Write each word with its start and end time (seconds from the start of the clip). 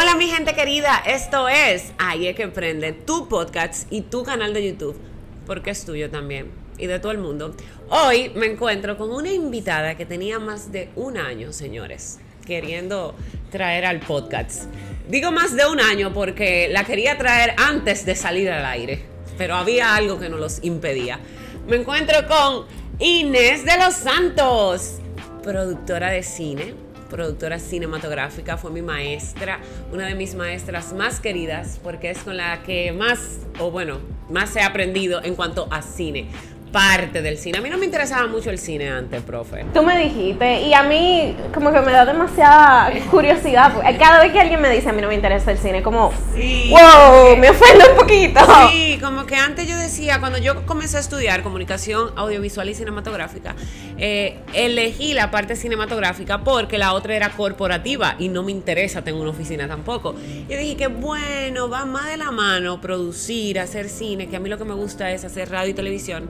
Hola 0.00 0.14
mi 0.14 0.28
gente 0.28 0.54
querida, 0.54 1.02
esto 1.04 1.48
es 1.48 1.92
Ahí 1.98 2.28
es 2.28 2.36
que 2.36 2.46
prende 2.46 2.92
tu 2.92 3.26
podcast 3.26 3.92
y 3.92 4.02
tu 4.02 4.22
canal 4.22 4.54
de 4.54 4.64
YouTube, 4.64 4.96
porque 5.44 5.70
es 5.70 5.84
tuyo 5.84 6.08
también 6.08 6.52
y 6.78 6.86
de 6.86 7.00
todo 7.00 7.10
el 7.10 7.18
mundo. 7.18 7.56
Hoy 7.88 8.30
me 8.36 8.46
encuentro 8.46 8.96
con 8.96 9.10
una 9.10 9.32
invitada 9.32 9.96
que 9.96 10.06
tenía 10.06 10.38
más 10.38 10.70
de 10.70 10.90
un 10.94 11.18
año, 11.18 11.52
señores, 11.52 12.20
queriendo 12.46 13.16
traer 13.50 13.86
al 13.86 13.98
podcast. 13.98 14.72
Digo 15.08 15.32
más 15.32 15.56
de 15.56 15.66
un 15.66 15.80
año 15.80 16.12
porque 16.14 16.68
la 16.70 16.84
quería 16.84 17.18
traer 17.18 17.54
antes 17.56 18.06
de 18.06 18.14
salir 18.14 18.52
al 18.52 18.66
aire, 18.66 19.02
pero 19.36 19.56
había 19.56 19.96
algo 19.96 20.20
que 20.20 20.28
nos 20.28 20.38
los 20.38 20.58
impedía. 20.62 21.18
Me 21.66 21.74
encuentro 21.74 22.18
con 22.28 22.66
Inés 23.00 23.64
de 23.64 23.76
los 23.78 23.94
Santos, 23.94 24.98
productora 25.42 26.10
de 26.10 26.22
cine, 26.22 26.87
productora 27.08 27.58
cinematográfica, 27.58 28.56
fue 28.56 28.70
mi 28.70 28.82
maestra, 28.82 29.60
una 29.92 30.06
de 30.06 30.14
mis 30.14 30.34
maestras 30.34 30.92
más 30.92 31.20
queridas, 31.20 31.80
porque 31.82 32.10
es 32.10 32.18
con 32.18 32.36
la 32.36 32.62
que 32.62 32.92
más, 32.92 33.40
o 33.58 33.70
bueno, 33.70 33.98
más 34.30 34.54
he 34.56 34.62
aprendido 34.62 35.22
en 35.22 35.34
cuanto 35.34 35.68
a 35.70 35.82
cine 35.82 36.28
parte 36.72 37.22
del 37.22 37.38
cine. 37.38 37.58
A 37.58 37.60
mí 37.60 37.70
no 37.70 37.78
me 37.78 37.84
interesaba 37.86 38.26
mucho 38.26 38.50
el 38.50 38.58
cine 38.58 38.88
antes, 38.88 39.22
profe. 39.22 39.64
Tú 39.74 39.82
me 39.82 39.98
dijiste, 39.98 40.62
y 40.62 40.74
a 40.74 40.82
mí 40.82 41.34
como 41.54 41.72
que 41.72 41.80
me 41.80 41.92
da 41.92 42.04
demasiada 42.04 42.90
curiosidad. 43.10 43.72
Cada 43.98 44.20
vez 44.22 44.32
que 44.32 44.40
alguien 44.40 44.60
me 44.60 44.70
dice 44.70 44.88
a 44.88 44.92
mí 44.92 45.00
no 45.02 45.08
me 45.08 45.14
interesa 45.14 45.50
el 45.52 45.58
cine, 45.58 45.82
como, 45.82 46.12
Sí. 46.34 46.70
wow, 46.70 47.36
me 47.36 47.50
ofende 47.50 47.84
un 47.90 47.96
poquito. 47.96 48.40
Sí, 48.70 48.98
como 49.02 49.26
que 49.26 49.36
antes 49.36 49.66
yo 49.68 49.76
decía, 49.76 50.20
cuando 50.20 50.38
yo 50.38 50.64
comencé 50.66 50.96
a 50.96 51.00
estudiar 51.00 51.42
comunicación 51.42 52.10
audiovisual 52.16 52.68
y 52.68 52.74
cinematográfica, 52.74 53.54
eh, 53.98 54.38
elegí 54.54 55.14
la 55.14 55.30
parte 55.30 55.56
cinematográfica 55.56 56.38
porque 56.44 56.78
la 56.78 56.92
otra 56.92 57.16
era 57.16 57.30
corporativa 57.30 58.14
y 58.18 58.28
no 58.28 58.42
me 58.42 58.52
interesa, 58.52 59.02
tengo 59.02 59.20
una 59.20 59.30
oficina 59.30 59.66
tampoco. 59.68 60.14
Yo 60.48 60.56
dije 60.58 60.76
que 60.76 60.86
bueno, 60.88 61.68
va 61.68 61.84
más 61.84 62.06
de 62.06 62.16
la 62.16 62.30
mano 62.30 62.80
producir, 62.80 63.58
hacer 63.58 63.88
cine, 63.88 64.28
que 64.28 64.36
a 64.36 64.40
mí 64.40 64.48
lo 64.48 64.58
que 64.58 64.64
me 64.64 64.74
gusta 64.74 65.10
es 65.10 65.24
hacer 65.24 65.50
radio 65.50 65.70
y 65.70 65.74
televisión, 65.74 66.28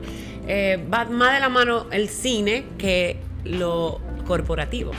eh, 0.48 0.84
va 0.92 1.04
más 1.04 1.34
de 1.34 1.41
la 1.41 1.48
mano 1.48 1.86
el 1.91 2.08
cine 2.08 2.64
que 2.78 3.20
lo 3.44 4.00
corporativo. 4.27 4.92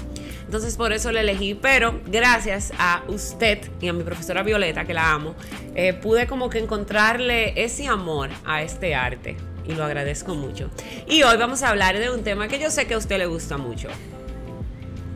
Entonces 0.46 0.78
por 0.78 0.94
eso 0.94 1.12
le 1.12 1.20
elegí, 1.20 1.54
pero 1.54 2.00
gracias 2.08 2.74
a 2.80 3.04
usted 3.08 3.60
y 3.82 3.88
a 3.88 3.94
mi 3.94 4.04
profesora 4.04 4.42
Violeta, 4.42 4.86
que 4.86 4.96
la 4.96 5.12
amo, 5.12 5.36
eh, 5.76 5.94
pude 5.94 6.26
como 6.26 6.50
que 6.50 6.58
encontrarle 6.58 7.54
ese 7.64 7.88
amor 7.88 8.30
a 8.46 8.64
este 8.64 8.96
arte 8.96 9.38
y 9.68 9.74
lo 9.74 9.84
agradezco 9.84 10.34
mucho. 10.34 10.72
Y 11.08 11.22
hoy 11.22 11.38
vamos 11.38 11.62
a 11.62 11.70
hablar 11.70 12.00
de 12.00 12.10
un 12.10 12.24
tema 12.24 12.48
que 12.48 12.60
yo 12.60 12.72
sé 12.72 12.88
que 12.88 12.96
a 12.96 12.98
usted 12.98 13.20
le 13.20 13.28
gusta 13.28 13.58
mucho. 13.58 13.90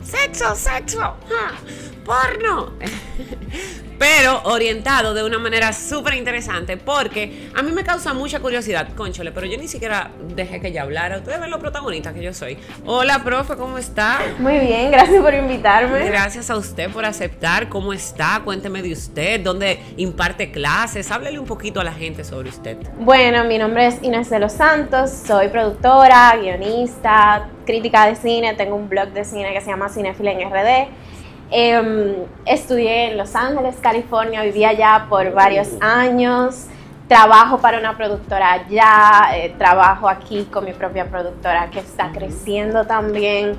Sexo, 0.04 0.54
sexo, 0.54 1.00
ja, 1.00 1.54
porno. 2.04 2.72
Pero 3.98 4.42
orientado 4.44 5.14
de 5.14 5.22
una 5.22 5.38
manera 5.38 5.72
súper 5.72 6.14
interesante 6.14 6.76
porque 6.76 7.48
a 7.54 7.62
mí 7.62 7.72
me 7.72 7.84
causa 7.84 8.12
mucha 8.12 8.40
curiosidad, 8.40 8.88
conchole, 8.94 9.30
pero 9.30 9.46
yo 9.46 9.56
ni 9.56 9.68
siquiera 9.68 10.10
dejé 10.34 10.60
que 10.60 10.68
ella 10.68 10.82
hablara. 10.82 11.18
Ustedes 11.18 11.40
ven 11.40 11.48
lo 11.48 11.60
protagonista 11.60 12.12
que 12.12 12.20
yo 12.20 12.34
soy. 12.34 12.58
Hola, 12.84 13.22
profe, 13.24 13.54
¿cómo 13.56 13.78
está? 13.78 14.18
Muy 14.40 14.58
bien, 14.58 14.90
gracias 14.90 15.22
por 15.22 15.32
invitarme. 15.32 16.06
Gracias 16.06 16.50
a 16.50 16.56
usted 16.56 16.90
por 16.90 17.04
aceptar. 17.04 17.68
¿Cómo 17.68 17.92
está? 17.92 18.42
Cuénteme 18.44 18.82
de 18.82 18.92
usted. 18.92 19.40
¿Dónde 19.40 19.80
imparte 19.96 20.50
clases? 20.50 21.10
Háblele 21.10 21.38
un 21.38 21.46
poquito 21.46 21.80
a 21.80 21.84
la 21.84 21.92
gente 21.92 22.24
sobre 22.24 22.48
usted. 22.48 22.76
Bueno, 22.98 23.44
mi 23.44 23.58
nombre 23.58 23.86
es 23.86 24.02
Inés 24.02 24.28
de 24.28 24.40
los 24.40 24.52
Santos, 24.52 25.10
soy 25.26 25.48
productora, 25.48 26.36
guionista, 26.36 27.48
crítica 27.64 28.06
de 28.06 28.16
cine, 28.16 28.54
tengo 28.54 28.76
un 28.76 28.88
blog 28.88 29.08
de 29.08 29.24
cine 29.24 29.52
que 29.52 29.60
se 29.60 29.70
llama 29.70 29.88
Cinefila 29.88 30.32
en 30.32 30.50
RD. 30.50 30.88
Em, 31.50 32.14
estudié 32.46 33.10
en 33.10 33.18
Los 33.18 33.34
Ángeles, 33.34 33.76
California, 33.80 34.42
viví 34.42 34.64
allá 34.64 35.06
por 35.08 35.32
varios 35.32 35.68
años. 35.80 36.66
Trabajo 37.08 37.58
para 37.58 37.78
una 37.78 37.96
productora 37.96 38.52
allá, 38.52 39.36
eh, 39.36 39.54
trabajo 39.58 40.08
aquí 40.08 40.44
con 40.50 40.64
mi 40.64 40.72
propia 40.72 41.06
productora 41.06 41.70
que 41.70 41.80
está 41.80 42.10
creciendo 42.12 42.86
también. 42.86 43.56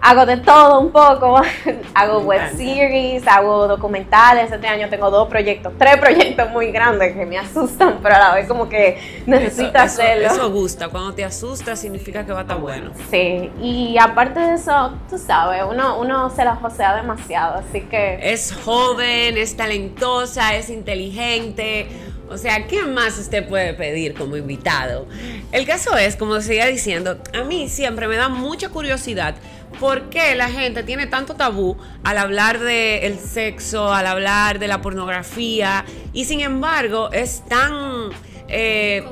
Hago 0.00 0.26
de 0.26 0.36
todo 0.36 0.80
un 0.80 0.92
poco, 0.92 1.40
hago 1.94 2.18
web 2.20 2.42
series, 2.56 3.26
hago 3.26 3.66
documentales. 3.66 4.52
Este 4.52 4.66
año 4.68 4.88
tengo 4.90 5.10
dos 5.10 5.28
proyectos, 5.28 5.72
tres 5.78 5.96
proyectos 5.96 6.50
muy 6.50 6.70
grandes 6.72 7.16
que 7.16 7.24
me 7.24 7.38
asustan, 7.38 7.98
pero 8.02 8.16
a 8.16 8.18
la 8.18 8.34
vez 8.34 8.46
como 8.46 8.68
que 8.68 8.98
necesito 9.24 9.68
Eso- 9.68 9.76
eso- 9.78 10.02
hacerlo. 10.02 10.26
Eso 10.26 10.50
gusta. 10.52 10.88
Cuando 10.88 11.14
te 11.14 11.24
asusta 11.24 11.74
significa 11.74 12.26
que 12.26 12.32
va 12.32 12.40
a 12.40 12.42
estar 12.42 12.58
bueno. 12.60 12.90
Sí, 13.10 13.50
y 13.62 13.96
aparte 13.98 14.40
de 14.40 14.54
eso, 14.56 14.92
tú 15.08 15.16
sabes, 15.16 15.62
uno, 15.66 15.98
uno 15.98 16.28
se 16.28 16.44
la 16.44 16.56
josea 16.56 16.96
demasiado, 16.96 17.62
así 17.66 17.80
que 17.80 18.18
Es 18.20 18.54
joven, 18.62 19.38
es 19.38 19.56
talentosa, 19.56 20.54
es 20.54 20.68
inteligente. 20.68 21.88
O 22.28 22.36
sea, 22.38 22.66
¿qué 22.66 22.82
más 22.82 23.18
usted 23.18 23.46
puede 23.48 23.74
pedir 23.74 24.14
como 24.14 24.36
invitado? 24.36 25.06
El 25.52 25.66
caso 25.66 25.96
es, 25.96 26.16
como 26.16 26.40
seguía 26.40 26.66
diciendo, 26.66 27.18
a 27.34 27.44
mí 27.44 27.68
siempre 27.68 28.08
me 28.08 28.16
da 28.16 28.28
mucha 28.28 28.70
curiosidad 28.70 29.34
por 29.80 30.10
qué 30.10 30.34
la 30.34 30.48
gente 30.48 30.82
tiene 30.82 31.06
tanto 31.06 31.34
tabú 31.34 31.76
al 32.02 32.18
hablar 32.18 32.58
del 32.58 33.18
sexo, 33.18 33.92
al 33.92 34.06
hablar 34.06 34.58
de 34.58 34.68
la 34.68 34.80
pornografía, 34.80 35.84
y 36.12 36.24
sin 36.24 36.40
embargo 36.40 37.10
es 37.12 37.44
tan... 37.46 38.10
eh, 38.48 39.04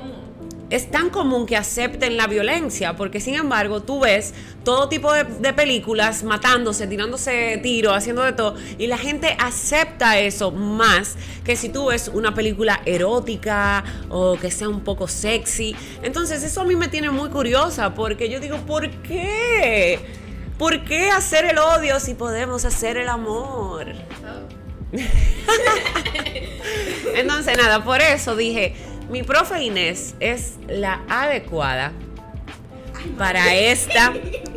es 0.70 0.90
tan 0.90 1.10
común 1.10 1.44
que 1.44 1.54
acepten 1.54 2.16
la 2.16 2.26
violencia, 2.26 2.96
porque 2.96 3.20
sin 3.20 3.34
embargo 3.34 3.82
tú 3.82 4.00
ves 4.00 4.32
todo 4.64 4.88
tipo 4.88 5.12
de, 5.12 5.24
de 5.24 5.52
películas 5.52 6.24
matándose, 6.24 6.86
tirándose 6.86 7.60
tiros, 7.62 7.94
haciendo 7.94 8.22
de 8.22 8.32
todo, 8.32 8.54
y 8.78 8.86
la 8.86 8.96
gente 8.96 9.36
acepta 9.38 10.18
eso 10.18 10.50
más 10.50 11.16
que 11.44 11.56
si 11.56 11.68
tú 11.68 11.88
ves 11.88 12.10
una 12.14 12.32
película 12.34 12.80
erótica 12.86 13.84
o 14.08 14.38
que 14.38 14.50
sea 14.50 14.70
un 14.70 14.80
poco 14.80 15.08
sexy. 15.08 15.76
Entonces 16.02 16.42
eso 16.42 16.62
a 16.62 16.64
mí 16.64 16.74
me 16.74 16.88
tiene 16.88 17.10
muy 17.10 17.28
curiosa, 17.28 17.94
porque 17.94 18.30
yo 18.30 18.40
digo, 18.40 18.56
¿por 18.56 18.88
qué? 19.02 20.21
¿Por 20.62 20.84
qué 20.84 21.10
hacer 21.10 21.44
el 21.46 21.58
odio 21.58 21.98
si 21.98 22.14
podemos 22.14 22.64
hacer 22.64 22.96
el 22.96 23.08
amor? 23.08 23.94
Entonces, 27.16 27.58
nada, 27.58 27.82
por 27.82 28.00
eso 28.00 28.36
dije, 28.36 28.72
mi 29.10 29.24
profe 29.24 29.60
Inés 29.60 30.14
es 30.20 30.58
la 30.68 31.02
adecuada 31.08 31.90
para 33.18 33.56
esta 33.56 34.12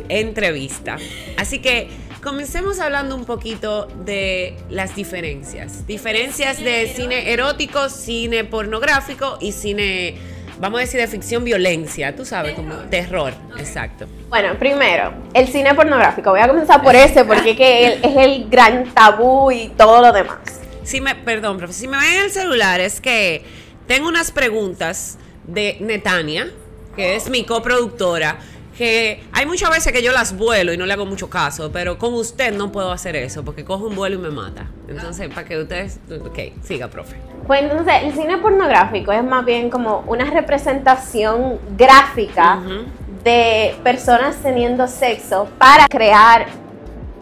entrevista. 0.08 0.96
Así 1.38 1.58
que 1.58 1.88
comencemos 2.22 2.78
hablando 2.78 3.16
un 3.16 3.24
poquito 3.24 3.86
de 4.04 4.56
las 4.70 4.94
diferencias. 4.94 5.88
Diferencias 5.88 6.62
de 6.62 6.86
cine 6.94 7.32
erótico, 7.32 7.88
cine 7.88 8.44
pornográfico 8.44 9.38
y 9.40 9.50
cine, 9.50 10.16
vamos 10.58 10.78
a 10.78 10.80
decir, 10.82 11.00
de 11.00 11.06
ficción 11.06 11.44
violencia, 11.44 12.14
tú 12.14 12.24
sabes, 12.24 12.54
como 12.54 12.74
terror, 12.90 13.32
exacto. 13.58 14.06
Bueno, 14.28 14.58
primero, 14.58 15.12
el 15.34 15.48
cine 15.48 15.74
pornográfico. 15.74 16.30
Voy 16.30 16.40
a 16.40 16.48
comenzar 16.48 16.82
por 16.82 16.94
ese 16.94 17.24
porque 17.24 17.56
que 17.56 17.86
él- 17.86 18.00
es 18.02 18.16
el 18.16 18.48
gran 18.48 18.92
tabú 18.94 19.50
y 19.50 19.68
todo 19.68 20.00
lo 20.00 20.12
demás. 20.12 20.38
Si 20.82 21.00
me, 21.00 21.14
perdón, 21.14 21.58
profe, 21.58 21.72
si 21.72 21.88
me 21.88 21.98
ven 21.98 22.12
en 22.14 22.24
el 22.24 22.30
celular 22.30 22.80
es 22.80 23.00
que 23.00 23.44
tengo 23.86 24.08
unas 24.08 24.30
preguntas 24.30 25.18
de 25.44 25.76
Netania, 25.80 26.48
que 26.94 27.16
es 27.16 27.28
mi 27.28 27.44
coproductora, 27.44 28.38
que 28.76 29.22
hay 29.32 29.46
muchas 29.46 29.70
veces 29.70 29.92
que 29.92 30.02
yo 30.02 30.12
las 30.12 30.36
vuelo 30.36 30.72
y 30.72 30.76
no 30.76 30.84
le 30.86 30.92
hago 30.92 31.06
mucho 31.06 31.30
caso, 31.30 31.70
pero 31.72 31.98
con 31.98 32.12
usted 32.14 32.52
no 32.52 32.70
puedo 32.72 32.92
hacer 32.92 33.16
eso 33.16 33.44
porque 33.44 33.64
cojo 33.64 33.86
un 33.86 33.96
vuelo 33.96 34.16
y 34.16 34.18
me 34.18 34.30
mata. 34.30 34.66
Entonces, 34.88 35.28
para 35.28 35.46
que 35.46 35.58
ustedes... 35.58 35.98
Ok, 36.24 36.38
siga, 36.62 36.88
profe. 36.88 37.16
Pues 37.46 37.62
entonces, 37.62 37.94
el 38.02 38.12
cine 38.12 38.38
pornográfico 38.38 39.12
es 39.12 39.24
más 39.24 39.44
bien 39.44 39.70
como 39.70 40.00
una 40.06 40.24
representación 40.30 41.58
gráfica 41.76 42.56
Ujú. 42.64 42.84
de 43.24 43.74
personas 43.82 44.36
teniendo 44.42 44.86
sexo 44.88 45.48
para 45.58 45.86
crear 45.88 46.46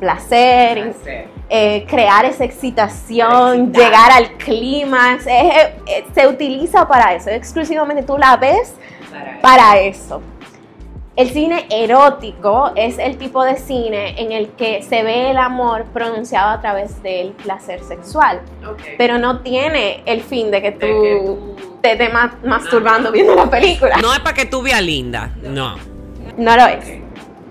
placer, 0.01 0.93
eh, 1.49 1.87
crear 1.89 2.25
esa 2.25 2.45
excitación, 2.45 3.61
Excitar. 3.69 3.83
llegar 3.85 4.11
al 4.13 4.33
clímax. 4.39 5.27
eh, 5.27 5.31
eh, 5.49 5.75
eh, 5.87 6.05
se 6.15 6.27
utiliza 6.27 6.87
para 6.89 7.15
eso. 7.15 7.31
Exclusivamente 7.31 8.03
tú 8.03 8.19
la 8.19 8.37
ves 8.37 8.75
para 9.41 9.79
eso. 9.79 10.21
El 11.17 11.31
cine 11.31 11.67
erótico 11.71 12.73
es 12.75 12.99
el 12.99 13.17
tipo 13.19 13.45
de 13.45 13.57
cine 13.57 14.21
en 14.21 14.33
el 14.33 14.49
que 14.51 14.83
se 14.83 15.05
ve 15.05 15.31
el 15.31 15.37
amor 15.37 15.85
pronunciado 15.93 16.51
a 16.51 16.61
través 16.61 17.01
del 17.05 17.29
placer 17.33 17.85
sexual, 17.85 18.41
pero 18.99 19.19
no 19.19 19.39
tiene 19.41 20.03
el 20.07 20.23
fin 20.23 20.51
de 20.51 20.61
que 20.61 20.73
tú, 20.73 20.79
que 20.81 21.55
te 21.83 21.93
estés 21.93 22.13
ma- 22.13 22.37
masturbando 22.45 23.13
viendo 23.13 23.37
la 23.37 23.49
película. 23.49 23.97
No 23.99 24.13
es 24.13 24.19
para 24.21 24.35
que 24.35 24.47
tú 24.47 24.61
veas 24.63 24.83
linda, 24.83 25.31
no. 25.43 25.77
No 26.37 26.57
lo 26.57 26.67
es. 26.67 26.85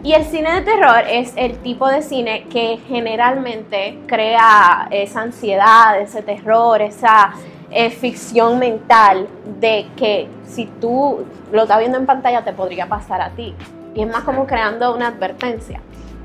Y 0.04 0.12
el 0.12 0.26
cine 0.26 0.56
de 0.56 0.62
terror 0.64 1.06
es 1.10 1.32
el 1.38 1.58
tipo 1.60 1.88
de 1.88 2.02
cine 2.02 2.44
que 2.52 2.80
generalmente 2.90 3.98
crea 4.08 4.90
esa 4.92 5.22
ansiedad, 5.22 6.02
ese 6.02 6.22
terror, 6.22 6.82
esa 6.82 7.32
eh, 7.74 7.90
ficción 7.90 8.60
mental 8.60 9.28
de 9.60 9.88
que 9.98 10.28
si 10.46 10.66
tú 10.80 11.26
lo 11.52 11.64
estás 11.64 11.80
viendo 11.80 11.98
en 11.98 12.06
pantalla 12.06 12.44
te 12.44 12.54
podría 12.54 12.88
pasar 12.88 13.22
a 13.22 13.30
ti. 13.32 13.54
Y 13.96 14.02
es 14.02 14.08
más 14.08 14.24
como 14.24 14.48
creando 14.48 14.96
una 14.96 15.08
advertencia. 15.08 15.82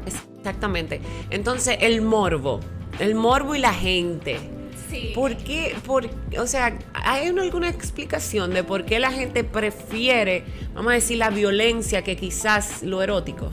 Exactamente. 0.06 1.00
Entonces, 1.31 1.79
el 1.81 2.00
morbo, 2.03 2.61
el 2.99 3.15
morbo 3.15 3.55
y 3.55 3.59
la 3.59 3.73
gente 3.73 4.39
Sí. 4.91 5.12
¿Por 5.15 5.37
qué? 5.37 5.77
Por, 5.85 6.09
o 6.41 6.47
sea, 6.47 6.79
¿hay 6.95 7.29
una- 7.29 7.43
alguna 7.43 7.69
explicación 7.69 8.55
de 8.55 8.65
por 8.65 8.87
qué 8.87 8.99
la 8.99 9.11
gente 9.11 9.45
prefiere, 9.45 10.45
vamos 10.73 10.93
a 10.93 10.95
decir, 10.95 11.19
la 11.19 11.29
violencia 11.29 12.00
que 12.03 12.17
quizás 12.17 12.83
lo 12.83 13.03
erótico? 13.03 13.50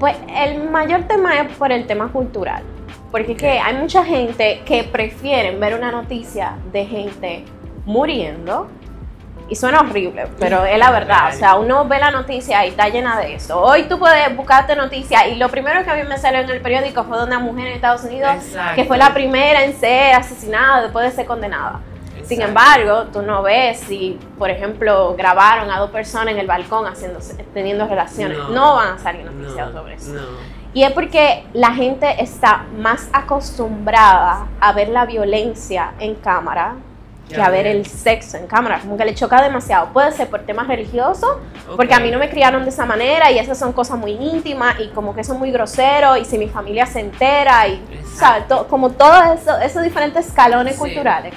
Pues 0.00 0.16
el 0.34 0.70
mayor 0.70 1.02
tema 1.02 1.40
es 1.42 1.54
por 1.58 1.72
el 1.72 1.86
tema 1.86 2.10
cultural. 2.10 2.62
Porque 3.10 3.32
es 3.32 3.38
que 3.38 3.58
hay 3.58 3.74
mucha 3.76 4.04
gente 4.04 4.62
que 4.66 4.84
prefieren 4.84 5.58
ver 5.60 5.74
una 5.74 5.90
noticia 5.90 6.56
de 6.72 6.84
gente 6.84 7.44
muriendo. 7.86 8.68
Y 9.50 9.56
suena 9.56 9.80
horrible, 9.80 10.26
pero 10.38 10.66
es 10.66 10.78
la 10.78 10.90
verdad. 10.90 11.30
O 11.30 11.32
sea, 11.32 11.54
uno 11.54 11.86
ve 11.86 11.98
la 11.98 12.10
noticia 12.10 12.66
y 12.66 12.68
está 12.68 12.90
llena 12.90 13.18
de 13.18 13.34
eso. 13.34 13.58
Hoy 13.58 13.84
tú 13.84 13.98
puedes 13.98 14.36
buscarte 14.36 14.76
noticias 14.76 15.28
y 15.28 15.36
lo 15.36 15.48
primero 15.48 15.82
que 15.84 15.90
a 15.90 15.94
mí 15.94 16.02
me 16.06 16.18
salió 16.18 16.40
en 16.40 16.50
el 16.50 16.60
periódico 16.60 17.04
fue 17.04 17.16
de 17.16 17.24
una 17.24 17.38
mujer 17.38 17.68
en 17.68 17.72
Estados 17.72 18.04
Unidos 18.04 18.30
Exacto. 18.34 18.74
que 18.74 18.84
fue 18.84 18.98
la 18.98 19.14
primera 19.14 19.64
en 19.64 19.74
ser 19.74 20.14
asesinada 20.14 20.82
después 20.82 21.06
de 21.06 21.12
ser 21.12 21.24
condenada. 21.24 21.80
Sin 22.24 22.42
embargo, 22.42 23.04
tú 23.10 23.22
no 23.22 23.40
ves 23.42 23.80
si, 23.80 24.18
por 24.38 24.50
ejemplo, 24.50 25.14
grabaron 25.16 25.70
a 25.70 25.78
dos 25.78 25.90
personas 25.90 26.34
en 26.34 26.40
el 26.40 26.46
balcón 26.46 26.84
teniendo 27.54 27.88
relaciones. 27.88 28.36
No. 28.36 28.50
No, 28.50 28.74
van 28.76 28.88
a 28.96 28.98
salir 28.98 29.24
noticias 29.24 29.72
No, 29.72 29.80
sobre 29.80 29.94
eso. 29.94 30.12
no. 30.12 30.57
Y 30.74 30.82
es 30.84 30.92
porque 30.92 31.44
la 31.54 31.72
gente 31.72 32.22
está 32.22 32.64
más 32.76 33.08
acostumbrada 33.12 34.46
a 34.60 34.72
ver 34.72 34.88
la 34.90 35.06
violencia 35.06 35.92
en 35.98 36.14
cámara 36.14 36.74
que 37.28 37.40
a 37.42 37.50
ver 37.50 37.66
el 37.66 37.84
sexo 37.84 38.38
en 38.38 38.46
cámara. 38.46 38.78
Como 38.80 38.96
que 38.96 39.04
le 39.04 39.14
choca 39.14 39.42
demasiado. 39.42 39.88
Puede 39.92 40.12
ser 40.12 40.28
por 40.30 40.40
temas 40.46 40.66
religiosos, 40.66 41.28
porque 41.76 41.92
Ok. 41.92 42.00
a 42.00 42.02
mí 42.02 42.10
no 42.10 42.18
me 42.18 42.30
criaron 42.30 42.62
de 42.62 42.70
esa 42.70 42.86
manera 42.86 43.30
y 43.30 43.38
esas 43.38 43.58
son 43.58 43.74
cosas 43.74 43.98
muy 43.98 44.12
íntimas 44.12 44.80
y 44.80 44.88
como 44.88 45.14
que 45.14 45.22
son 45.22 45.38
muy 45.38 45.50
groseros 45.50 46.18
y 46.18 46.24
si 46.24 46.38
mi 46.38 46.48
familia 46.48 46.86
se 46.86 47.00
entera 47.00 47.68
y. 47.68 47.82
¿sabes? 48.14 48.48
To- 48.48 48.66
como 48.68 48.90
todos 48.90 49.40
eso- 49.40 49.58
esos 49.58 49.82
diferentes 49.82 50.26
escalones 50.26 50.74
Sí. 50.74 50.80
culturales. 50.80 51.34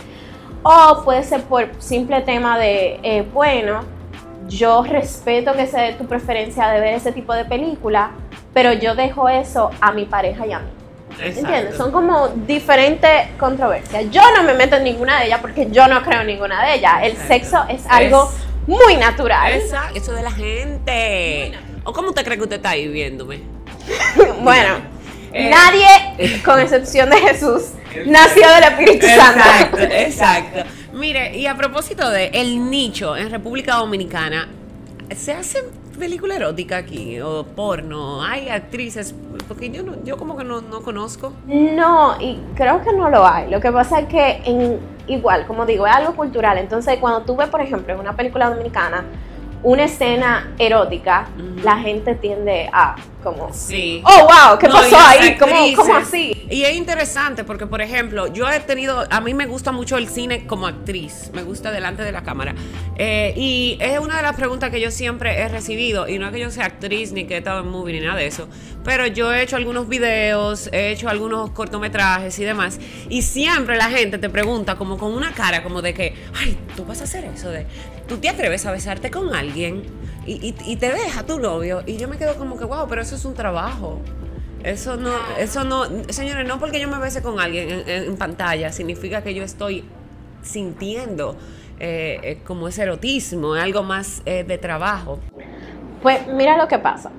O 0.63 1.01
puede 1.03 1.23
ser 1.23 1.41
por 1.43 1.67
simple 1.79 2.21
tema 2.21 2.57
de, 2.57 2.99
eh, 3.03 3.27
bueno, 3.33 3.81
yo 4.47 4.83
respeto 4.83 5.51
que 5.53 5.67
sea 5.67 5.97
tu 5.97 6.05
preferencia 6.05 6.69
de 6.69 6.79
ver 6.79 6.93
ese 6.95 7.11
tipo 7.11 7.33
de 7.33 7.43
película, 7.45 8.11
pero 8.53 8.73
yo 8.73 8.95
dejo 8.95 9.29
eso 9.29 9.69
a 9.81 9.91
mi 9.91 10.05
pareja 10.05 10.45
y 10.47 10.53
a 10.53 10.59
mí. 10.59 10.69
Exacto. 11.19 11.39
¿Entiendes? 11.39 11.75
Son 11.77 11.91
como 11.91 12.29
diferentes 12.29 13.27
controversias. 13.37 14.05
Yo 14.11 14.21
no 14.35 14.43
me 14.43 14.53
meto 14.53 14.77
en 14.77 14.83
ninguna 14.85 15.19
de 15.19 15.27
ellas 15.27 15.39
porque 15.41 15.67
yo 15.71 15.87
no 15.87 16.01
creo 16.03 16.21
en 16.21 16.27
ninguna 16.27 16.65
de 16.65 16.75
ellas. 16.75 16.93
El 17.03 17.11
Exacto. 17.11 17.27
sexo 17.33 17.65
es 17.69 17.85
algo 17.87 18.31
muy 18.67 18.95
natural. 18.97 19.51
Exacto, 19.53 19.97
eso 19.97 20.13
de 20.13 20.21
la 20.23 20.31
gente. 20.31 21.51
¿O 21.83 21.93
cómo 21.93 22.09
usted 22.09 22.23
cree 22.23 22.37
que 22.37 22.43
usted 22.43 22.57
está 22.57 22.71
ahí 22.71 22.87
viéndome? 22.87 23.41
Bueno, 24.41 24.75
Eh. 25.33 25.49
nadie, 25.49 26.41
con 26.43 26.59
excepción 26.59 27.09
de 27.09 27.17
Jesús, 27.17 27.69
nació 28.05 28.49
del 28.49 28.63
Espíritu 28.63 29.05
Exacto, 29.05 29.41
Santo. 29.41 29.77
exacto. 29.95 30.59
Mire, 30.93 31.37
y 31.37 31.47
a 31.47 31.55
propósito 31.55 32.09
de 32.09 32.27
el 32.33 32.69
nicho 32.69 33.15
en 33.15 33.29
República 33.31 33.75
Dominicana, 33.75 34.49
¿se 35.15 35.31
hace 35.33 35.63
película 36.01 36.35
erótica 36.35 36.77
aquí? 36.77 37.21
¿O 37.21 37.45
porno? 37.45 38.23
¿Hay 38.23 38.49
actrices? 38.49 39.13
Porque 39.47 39.69
yo 39.69 39.83
no, 39.83 40.03
yo 40.03 40.17
como 40.17 40.35
que 40.35 40.43
no, 40.43 40.59
no 40.59 40.81
conozco. 40.81 41.31
No, 41.45 42.19
y 42.19 42.39
creo 42.55 42.81
que 42.81 42.91
no 42.91 43.07
lo 43.11 43.23
hay. 43.23 43.51
Lo 43.51 43.61
que 43.61 43.71
pasa 43.71 43.99
es 43.99 44.07
que 44.07 44.41
en, 44.43 44.79
igual, 45.05 45.45
como 45.45 45.63
digo, 45.67 45.85
es 45.85 45.93
algo 45.93 46.15
cultural. 46.15 46.57
Entonces, 46.57 46.97
cuando 46.99 47.21
tú 47.21 47.35
ves, 47.35 47.49
por 47.49 47.61
ejemplo, 47.61 47.93
en 47.93 47.99
una 47.99 48.15
película 48.15 48.49
dominicana, 48.49 49.05
una 49.63 49.83
escena 49.85 50.53
erótica, 50.57 51.29
la 51.63 51.77
gente 51.77 52.15
tiende 52.15 52.69
a 52.71 52.95
como, 53.21 53.53
Sí. 53.53 54.01
oh, 54.03 54.23
wow, 54.23 54.57
¿qué 54.57 54.67
No, 54.67 54.73
pasó 54.73 54.97
ahí? 54.97 55.37
¿Cómo, 55.37 55.53
actrices. 55.53 55.77
¿Cómo 55.77 55.95
así? 55.95 56.47
Y 56.49 56.63
es 56.63 56.75
interesante 56.75 57.43
porque, 57.43 57.67
por 57.67 57.81
ejemplo, 57.81 58.27
yo 58.27 58.49
he 58.49 58.59
tenido, 58.61 59.05
a 59.09 59.21
mí 59.21 59.33
me 59.33 59.45
gusta 59.45 59.71
mucho 59.71 59.97
el 59.97 60.09
cine 60.09 60.47
como 60.47 60.67
actriz, 60.67 61.29
me 61.33 61.43
gusta 61.43 61.71
delante 61.71 62.03
de 62.03 62.11
la 62.11 62.23
cámara. 62.23 62.55
Eh, 62.97 63.33
y 63.37 63.77
es 63.79 63.99
una 63.99 64.17
de 64.17 64.23
las 64.23 64.35
preguntas 64.35 64.71
que 64.71 64.81
yo 64.81 64.91
siempre 64.91 65.39
he 65.39 65.47
recibido, 65.47 66.07
y 66.07 66.17
no 66.17 66.27
es 66.27 66.33
que 66.33 66.39
yo 66.39 66.49
sea 66.49 66.65
actriz 66.65 67.11
ni 67.11 67.25
que 67.25 67.35
he 67.35 67.37
estado 67.37 67.61
en 67.61 67.69
movie 67.69 67.99
ni 67.99 68.05
nada 68.05 68.17
de 68.17 68.27
eso, 68.27 68.47
pero 68.83 69.05
yo 69.05 69.31
he 69.31 69.43
hecho 69.43 69.55
algunos 69.55 69.87
videos, 69.87 70.69
he 70.73 70.91
hecho 70.91 71.07
algunos 71.07 71.51
cortometrajes 71.51 72.37
y 72.39 72.43
demás, 72.43 72.79
y 73.09 73.21
siempre 73.21 73.77
la 73.77 73.89
gente 73.89 74.17
te 74.17 74.29
pregunta 74.29 74.75
como 74.75 74.97
con 74.97 75.13
una 75.13 75.31
cara 75.31 75.63
como 75.63 75.81
de 75.81 75.93
que, 75.93 76.15
ay, 76.39 76.57
tú 76.75 76.85
vas 76.85 77.01
a 77.01 77.03
hacer 77.03 77.25
eso, 77.25 77.49
de, 77.49 77.65
tú 78.11 78.17
te 78.17 78.27
atreves 78.27 78.65
a 78.65 78.71
besarte 78.73 79.09
con 79.09 79.33
alguien. 79.33 79.83
Y, 80.25 80.33
y- 80.49 80.55
y 80.73 80.75
te 80.75 80.91
deja 80.91 81.23
tu 81.25 81.39
novio 81.39 81.81
y 81.87 81.97
yo 81.97 82.07
me 82.07 82.17
quedo 82.17 82.35
como 82.35 82.55
que 82.55 82.63
wow 82.65 82.85
pero 82.87 83.01
eso 83.01 83.15
es 83.15 83.25
un 83.25 83.33
trabajo 83.33 83.99
eso 84.63 84.95
no, 84.95 85.09
eso 85.39 85.63
no, 85.63 85.85
señores, 86.09 86.47
no 86.47 86.59
porque 86.59 86.79
yo 86.79 86.87
me 86.87 86.99
bese 86.99 87.23
con 87.23 87.39
alguien 87.39 87.71
en, 87.71 87.89
en- 87.89 88.03
en 88.03 88.17
pantalla 88.17 88.71
significa 88.71 89.23
que 89.23 89.33
yo 89.33 89.43
estoy 89.43 89.83
sintiendo 90.43 91.35
eh, 91.79 92.19
eh, 92.21 92.37
como 92.45 92.67
ese 92.67 92.83
erotismo, 92.83 93.53
algo 93.55 93.81
más 93.81 94.21
eh, 94.27 94.43
de 94.43 94.59
trabajo. 94.59 95.17
Pues 96.03 96.27
mira 96.27 96.55
lo 96.55 96.67
que 96.67 96.77
pasa. 96.77 97.09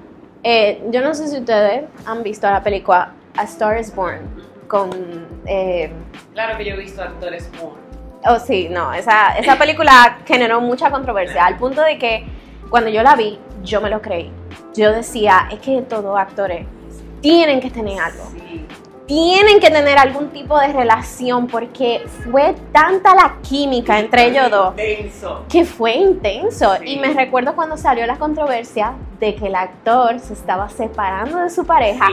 Eh, 0.44 0.80
yo 0.92 1.00
no 1.02 1.12
sé 1.14 1.26
si 1.26 1.38
ustedes 1.38 1.82
han 2.06 2.22
visto 2.22 2.48
la 2.48 2.62
película 2.62 3.14
A 3.36 3.42
Star 3.42 3.80
is 3.80 3.92
Born 3.92 4.20
con... 4.68 4.90
eh, 5.46 5.90
Claro 6.34 6.56
que 6.56 6.64
yo 6.64 6.74
he 6.74 6.78
visto 6.78 7.02
actores 7.02 7.48
porn. 7.60 7.81
Oh, 8.24 8.38
sí, 8.38 8.68
no, 8.70 8.92
esa, 8.92 9.36
esa 9.36 9.58
película 9.58 10.18
generó 10.24 10.60
mucha 10.60 10.90
controversia, 10.90 11.44
al 11.44 11.56
punto 11.56 11.82
de 11.82 11.98
que 11.98 12.24
cuando 12.70 12.88
yo 12.88 13.02
la 13.02 13.16
vi, 13.16 13.38
yo 13.62 13.80
me 13.80 13.90
lo 13.90 14.00
creí. 14.00 14.30
Yo 14.74 14.92
decía, 14.92 15.48
es 15.50 15.58
que 15.58 15.82
todos 15.82 16.16
actores 16.18 16.66
tienen 17.20 17.60
que 17.60 17.70
tener 17.70 18.00
algo, 18.00 18.24
tienen 19.06 19.60
que 19.60 19.70
tener 19.70 19.98
algún 19.98 20.30
tipo 20.30 20.58
de 20.58 20.68
relación, 20.68 21.46
porque 21.46 22.04
fue 22.30 22.54
tanta 22.72 23.14
la 23.14 23.36
química 23.42 23.98
entre 23.98 24.26
ellos 24.26 24.50
dos 24.50 24.74
que 25.48 25.64
fue 25.64 25.94
intenso. 25.94 26.76
Sí. 26.78 26.94
Y 26.94 26.98
me 26.98 27.12
recuerdo 27.12 27.54
cuando 27.54 27.76
salió 27.76 28.06
la 28.06 28.16
controversia 28.16 28.94
de 29.18 29.34
que 29.34 29.46
el 29.46 29.54
actor 29.54 30.18
se 30.20 30.32
estaba 30.32 30.68
separando 30.68 31.38
de 31.38 31.50
su 31.50 31.64
pareja. 31.64 32.08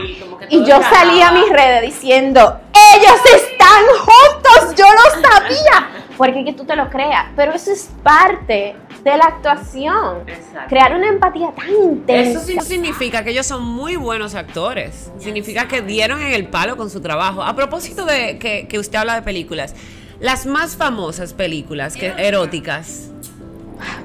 Y 0.48 0.64
yo 0.64 0.80
salí 0.82 1.22
a 1.22 1.32
mis 1.32 1.48
redes 1.48 1.82
diciendo, 1.82 2.60
ellos 2.94 3.20
están 3.34 3.84
juntos, 3.98 4.76
yo 4.76 4.84
lo 4.84 5.28
sabía. 5.28 5.90
Porque 6.16 6.44
que 6.44 6.52
tú 6.52 6.64
te 6.64 6.76
lo 6.76 6.90
creas, 6.90 7.26
pero 7.34 7.52
eso 7.52 7.72
es 7.72 7.90
parte 8.02 8.76
de 9.02 9.16
la 9.16 9.24
actuación. 9.24 10.24
Crear 10.68 10.94
una 10.94 11.08
empatía 11.08 11.52
tan 11.52 11.70
intensa. 11.70 12.40
Eso 12.40 12.40
sí 12.40 12.58
significa 12.60 13.24
que 13.24 13.30
ellos 13.30 13.46
son 13.46 13.64
muy 13.64 13.96
buenos 13.96 14.34
actores. 14.34 15.10
Significa 15.18 15.68
que 15.68 15.82
dieron 15.82 16.20
en 16.20 16.32
el 16.32 16.46
palo 16.48 16.76
con 16.76 16.90
su 16.90 17.00
trabajo. 17.00 17.42
A 17.42 17.54
propósito 17.54 18.04
de 18.04 18.38
que, 18.38 18.66
que 18.68 18.78
usted 18.78 18.98
habla 18.98 19.14
de 19.14 19.22
películas, 19.22 19.74
las 20.20 20.46
más 20.46 20.76
famosas 20.76 21.32
películas 21.32 21.96
que, 21.96 22.12
eróticas. 22.18 23.10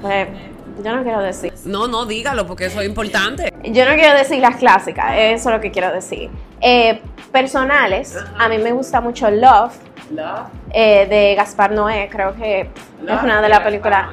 Pues, 0.02 0.28
yo 0.84 0.96
no 0.96 1.04
quiero 1.04 1.22
decir. 1.22 1.54
No, 1.66 1.88
no, 1.88 2.06
dígalo 2.06 2.48
porque 2.48 2.66
eso 2.66 2.82
es 2.82 2.88
importante. 2.88 3.54
Yo 3.64 3.86
no 3.86 3.96
quiero 3.96 4.18
decir 4.18 4.40
las 4.40 4.58
clásicas, 4.58 5.14
eso 5.18 5.50
es 5.50 5.56
lo 5.56 5.62
que 5.62 5.72
quiero 5.72 5.92
decir. 5.92 6.30
Eh, 6.62 7.02
personales, 7.32 8.18
a 8.38 8.48
mí 8.48 8.58
me 8.58 8.72
gusta 8.72 9.02
mucho 9.02 9.30
Love, 9.30 9.74
eh, 10.72 11.08
de 11.08 11.36
Gaspar 11.36 11.72
Noé, 11.72 12.10
creo 12.10 12.36
que 12.36 12.62
es 12.62 13.24
una 13.24 13.42
de 13.42 13.50
las 13.50 13.60
películas 13.60 14.08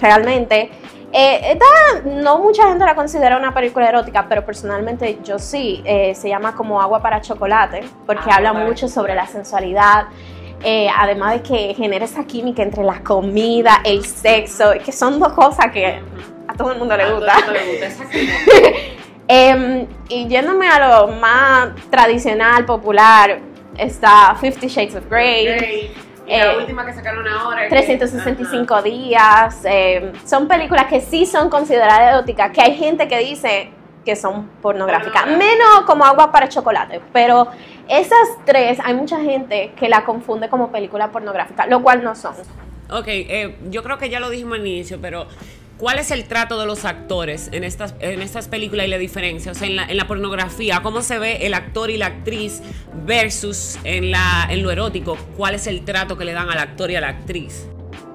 realmente. 0.00 0.70
Eh, 1.12 1.52
esta, 1.52 2.08
no 2.08 2.38
mucha 2.40 2.66
gente 2.68 2.84
la 2.84 2.96
considera 2.96 3.36
una 3.36 3.54
película 3.54 3.88
erótica, 3.88 4.26
pero 4.28 4.44
personalmente 4.44 5.18
yo 5.24 5.38
sí. 5.38 5.80
Eh, 5.84 6.14
se 6.14 6.28
llama 6.28 6.54
como 6.54 6.80
Agua 6.80 7.00
para 7.00 7.20
Chocolate, 7.20 7.82
porque 8.06 8.30
Agua 8.30 8.36
habla 8.36 8.52
mucho 8.52 8.88
sobre 8.88 9.14
la 9.14 9.26
sensualidad. 9.26 10.06
eh, 10.66 10.88
además 10.96 11.34
de 11.34 11.42
que 11.42 11.74
genera 11.74 12.06
esa 12.06 12.24
química 12.24 12.62
entre 12.62 12.82
la 12.84 13.02
comida, 13.02 13.80
el 13.84 14.04
sexo, 14.04 14.72
que 14.82 14.92
son 14.92 15.20
dos 15.20 15.34
cosas 15.34 15.70
que 15.70 16.00
a 16.48 16.54
todo 16.54 16.72
el 16.72 16.78
mundo 16.78 16.96
le 16.96 17.12
gusta. 17.12 17.34
Em, 19.26 19.86
y 20.08 20.26
yéndome 20.28 20.68
a 20.68 21.06
lo 21.06 21.12
más 21.14 21.70
tradicional, 21.90 22.66
popular, 22.66 23.40
está 23.78 24.34
Fifty 24.38 24.68
Shades 24.68 24.96
of 24.96 25.08
Grey, 25.08 25.94
Y 26.26 26.30
la 26.30 26.52
Eh, 26.52 26.56
última 26.56 26.86
que 26.86 26.92
sacaron 26.94 27.26
ahora. 27.28 27.64
es 27.64 27.68
que- 27.70 27.76
365 27.76 28.82
días. 28.82 29.60
em, 29.64 30.12
son 30.26 30.48
películas 30.48 30.86
que 30.86 31.00
sí 31.00 31.26
son 31.26 31.50
consideradas 31.50 32.14
eróticas, 32.14 32.50
que 32.50 32.60
hay 32.62 32.74
gente 32.76 33.06
que 33.08 33.18
dice 33.18 33.70
que 34.04 34.16
son 34.16 34.48
pornográficas, 34.60 35.26
menos 35.26 35.80
como 35.86 36.04
agua 36.04 36.30
para 36.30 36.48
chocolate, 36.48 37.00
pero 37.12 37.48
esas 37.88 38.28
tres 38.44 38.78
hay 38.84 38.92
mucha 38.94 39.18
gente 39.20 39.72
que 39.76 39.88
la 39.88 40.04
confunde 40.04 40.48
como 40.50 40.70
película 40.70 41.10
pornográfica, 41.10 41.66
lo 41.66 41.82
cual 41.82 42.02
no 42.04 42.14
son. 42.14 42.34
Ok, 42.90 43.06
eh, 43.08 43.56
yo 43.70 43.82
creo 43.82 43.96
que 43.96 44.10
ya 44.10 44.20
lo 44.20 44.28
dijimos 44.28 44.58
al 44.58 44.66
inicio, 44.66 44.98
pero 45.00 45.26
¿cuál 45.78 45.98
es 45.98 46.10
el 46.10 46.24
trato 46.24 46.58
de 46.58 46.66
los 46.66 46.84
actores 46.84 47.48
en 47.52 47.64
estas, 47.64 47.94
en 48.00 48.22
estas 48.22 48.48
películas 48.48 48.86
y 48.86 48.90
la 48.90 48.98
diferencia? 48.98 49.52
O 49.52 49.54
sea, 49.54 49.68
en 49.68 49.76
la, 49.76 49.84
en 49.84 49.96
la 49.96 50.06
pornografía, 50.06 50.80
¿cómo 50.82 51.02
se 51.02 51.18
ve 51.18 51.46
el 51.46 51.54
actor 51.54 51.90
y 51.90 51.98
la 51.98 52.06
actriz 52.06 52.62
versus 53.04 53.78
en, 53.84 54.10
la, 54.10 54.46
en 54.48 54.62
lo 54.62 54.70
erótico? 54.70 55.16
¿Cuál 55.36 55.54
es 55.54 55.66
el 55.66 55.84
trato 55.84 56.16
que 56.16 56.24
le 56.24 56.32
dan 56.32 56.50
al 56.50 56.58
actor 56.58 56.90
y 56.90 56.96
a 56.96 57.00
la 57.00 57.08
actriz? 57.08 57.68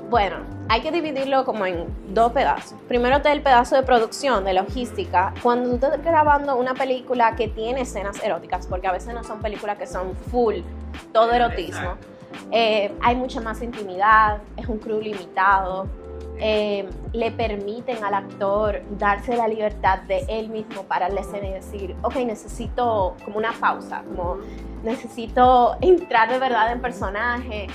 Bueno, 0.10 0.38
hay 0.70 0.82
que 0.82 0.92
dividirlo 0.92 1.46
como 1.46 1.66
en 1.66 1.86
dos 2.13 2.32
pedazos. 2.32 2.75
Primero 2.88 3.18
está 3.18 3.32
el 3.32 3.42
pedazo 3.42 3.75
de 3.75 3.84
producción, 3.84 4.44
de 4.44 4.54
logística. 4.54 5.34
Cuando 5.44 5.70
tú 5.70 5.75
estás 5.86 6.04
grabando 6.04 6.56
una 6.56 6.74
película 6.74 7.36
que 7.36 7.48
tiene 7.48 7.82
escenas 7.82 8.24
eróticas, 8.24 8.66
porque 8.66 8.88
a 8.88 8.92
veces 8.92 9.13
no 9.13 9.24
son 9.24 9.39
películas 9.39 9.78
que 9.78 9.86
son 9.86 10.16
full, 10.32 10.56
todo 11.13 11.32
erotismo. 11.32 11.96
eh, 12.51 12.92
hay 13.01 13.16
mucha 13.16 13.42
más 13.42 13.62
intimidad, 13.62 14.39
es 14.58 14.68
un 14.68 14.80
crew 14.80 15.00
limitado, 15.00 15.88
eh, 16.39 16.88
le 17.13 17.31
permiten 17.31 18.03
al 18.03 18.13
actor 18.13 18.81
darse 18.98 19.36
la 19.36 19.48
libertad 19.48 20.00
de 20.03 20.25
él 20.27 20.50
mismo 20.50 20.84
para 20.84 21.10
la 21.10 21.22
escena 21.22 21.48
y 21.48 21.51
decir, 21.53 21.96
ok, 22.01 22.15
necesito 22.17 23.15
como 23.25 23.38
una 23.38 23.51
pausa, 23.53 24.03
como 24.15 24.38
necesito 24.84 25.75
entrar 25.81 26.29
de 26.29 26.39
verdad 26.39 26.72
en 26.72 26.81
personaje. 26.81 27.67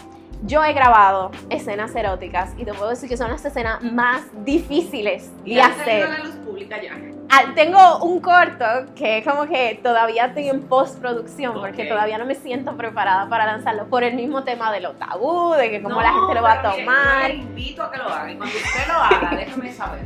Yo 0.46 0.62
he 0.62 0.74
grabado 0.74 1.30
escenas 1.48 1.94
eróticas 1.96 2.52
y 2.58 2.66
te 2.66 2.74
puedo 2.74 2.90
decir 2.90 3.08
que 3.08 3.16
son 3.16 3.30
las 3.30 3.42
escenas 3.46 3.82
más 3.82 4.22
difíciles 4.44 5.30
de 5.44 5.60
hacer. 5.62 6.06
la 6.08 6.18
luz 6.18 6.34
pública 6.36 6.76
ya. 6.82 6.92
Ah, 7.30 7.52
tengo 7.54 7.98
un 8.04 8.20
corto 8.20 8.64
que 8.94 9.24
como 9.24 9.46
que 9.46 9.80
todavía 9.82 10.26
estoy 10.26 10.50
en 10.50 10.62
postproducción 10.64 11.54
porque 11.54 11.84
Ok. 11.84 11.88
todavía 11.88 12.18
no 12.18 12.26
me 12.26 12.34
siento 12.34 12.76
preparada 12.76 13.26
para 13.30 13.46
lanzarlo 13.46 13.86
por 13.86 14.04
el 14.04 14.14
mismo 14.16 14.44
tema 14.44 14.70
de 14.70 14.80
lo 14.80 14.92
tabú, 14.92 15.54
de 15.54 15.70
que 15.70 15.82
cómo 15.82 16.02
la 16.02 16.12
gente 16.12 16.34
lo 16.34 16.42
va 16.42 16.52
a 16.52 16.62
tomar. 16.62 17.22
Yo 17.22 17.28
le 17.28 17.34
invito 17.36 17.82
a 17.82 17.90
que 17.90 17.96
lo 17.98 18.04
haga 18.04 18.30
y 18.30 18.36
cuando 18.36 18.54
usted 18.54 18.86
lo 18.86 18.94
haga, 18.94 19.30
déjame 19.36 19.72
saber. 19.72 20.00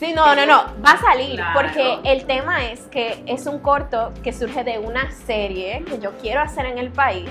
Sí, 0.00 0.12
no, 0.14 0.34
no, 0.34 0.44
no, 0.46 0.64
va 0.84 0.90
a 0.92 0.98
salir 0.98 1.36
Claro. 1.36 1.52
porque 1.60 1.98
el 2.04 2.26
tema 2.26 2.66
es 2.66 2.80
que 2.88 3.22
es 3.26 3.46
un 3.46 3.60
corto 3.60 4.12
que 4.24 4.32
surge 4.32 4.64
de 4.64 4.78
una 4.80 5.10
serie 5.12 5.84
que 5.86 5.98
yo 6.00 6.10
quiero 6.20 6.40
hacer 6.42 6.66
en 6.66 6.76
el 6.78 6.90
país 6.90 7.30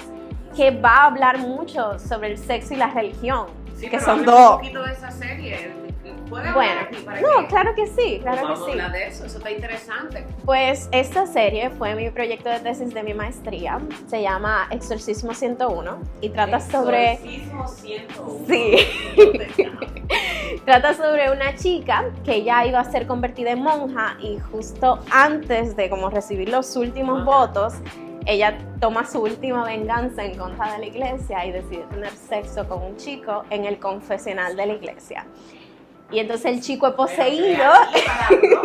que 0.55 0.71
va 0.71 0.95
a 0.97 1.05
hablar 1.07 1.38
mucho 1.39 2.00
sobre 2.00 2.31
el 2.31 2.38
sexo 2.38 2.74
y 2.74 2.77
la 2.77 2.88
religión, 2.88 3.47
Sí, 3.75 3.83
que 3.89 3.97
pero 3.97 4.03
son 4.05 4.25
dos. 4.25 4.51
un 4.51 4.57
poquito 4.57 4.83
de 4.83 4.91
esa 4.93 5.12
serie. 5.12 5.85
¿Puede 6.29 6.50
hablar 6.50 6.53
Bueno, 6.55 6.81
aquí 6.88 6.97
para 7.03 7.21
no, 7.21 7.27
que- 7.41 7.47
claro 7.47 7.75
que 7.75 7.88
sí, 7.88 8.19
claro 8.21 8.47
que 8.47 8.55
sí. 8.55 8.71
hablar 8.71 8.91
de 8.91 9.07
eso, 9.07 9.25
eso 9.25 9.38
está 9.38 9.51
interesante. 9.51 10.25
Pues 10.45 10.88
esta 10.91 11.27
serie 11.27 11.69
fue 11.71 11.93
mi 11.95 12.09
proyecto 12.09 12.50
de 12.50 12.59
tesis 12.62 12.93
de 12.93 13.03
mi 13.03 13.13
maestría, 13.13 13.79
se 14.07 14.21
llama 14.21 14.67
Exorcismo 14.71 15.33
101 15.33 15.97
y 16.21 16.29
trata 16.29 16.59
sobre... 16.59 17.13
Exorcismo 17.13 17.67
101. 17.67 18.45
Sí. 18.47 18.77
Trata 20.65 20.93
sobre 20.95 21.31
una 21.31 21.55
chica 21.55 22.05
que 22.24 22.43
ya 22.43 22.65
iba 22.65 22.79
a 22.79 22.85
ser 22.85 23.05
convertida 23.05 23.51
en 23.51 23.62
monja 23.62 24.17
y 24.19 24.39
justo 24.51 25.00
antes 25.12 25.75
de 25.75 25.89
como 25.91 26.09
recibir 26.09 26.50
los 26.50 26.75
últimos 26.75 27.21
Ajá. 27.21 27.25
votos, 27.25 27.74
ella 28.25 28.58
toma 28.79 29.05
su 29.05 29.22
última 29.22 29.63
venganza 29.63 30.24
en 30.24 30.38
contra 30.38 30.74
de 30.74 30.79
la 30.79 30.86
iglesia 30.86 31.46
y 31.46 31.51
decide 31.51 31.84
tener 31.89 32.12
sexo 32.12 32.67
con 32.67 32.82
un 32.82 32.98
chico 32.98 33.44
en 33.50 33.65
el 33.65 33.79
confesional 33.79 34.55
de 34.55 34.65
la 34.65 34.74
iglesia. 34.74 35.25
Y 36.12 36.20
entonces 36.20 36.46
el 36.46 36.62
chico 36.62 36.88
es 36.88 36.94
poseído, 36.94 37.72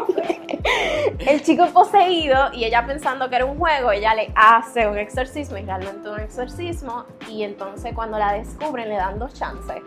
el 1.26 1.42
chico 1.42 1.64
es 1.64 1.72
poseído 1.72 2.52
y 2.52 2.64
ella 2.64 2.86
pensando 2.86 3.28
que 3.30 3.36
era 3.36 3.44
un 3.46 3.58
juego, 3.58 3.92
ella 3.92 4.14
le 4.14 4.30
hace 4.34 4.86
un 4.86 4.98
exorcismo 4.98 5.56
y 5.56 5.62
realmente 5.62 6.08
un 6.08 6.20
exorcismo 6.20 7.04
y 7.28 7.42
entonces 7.42 7.94
cuando 7.94 8.18
la 8.18 8.34
descubren 8.34 8.88
le 8.88 8.96
dan 8.96 9.18
dos 9.18 9.34
chances. 9.34 9.82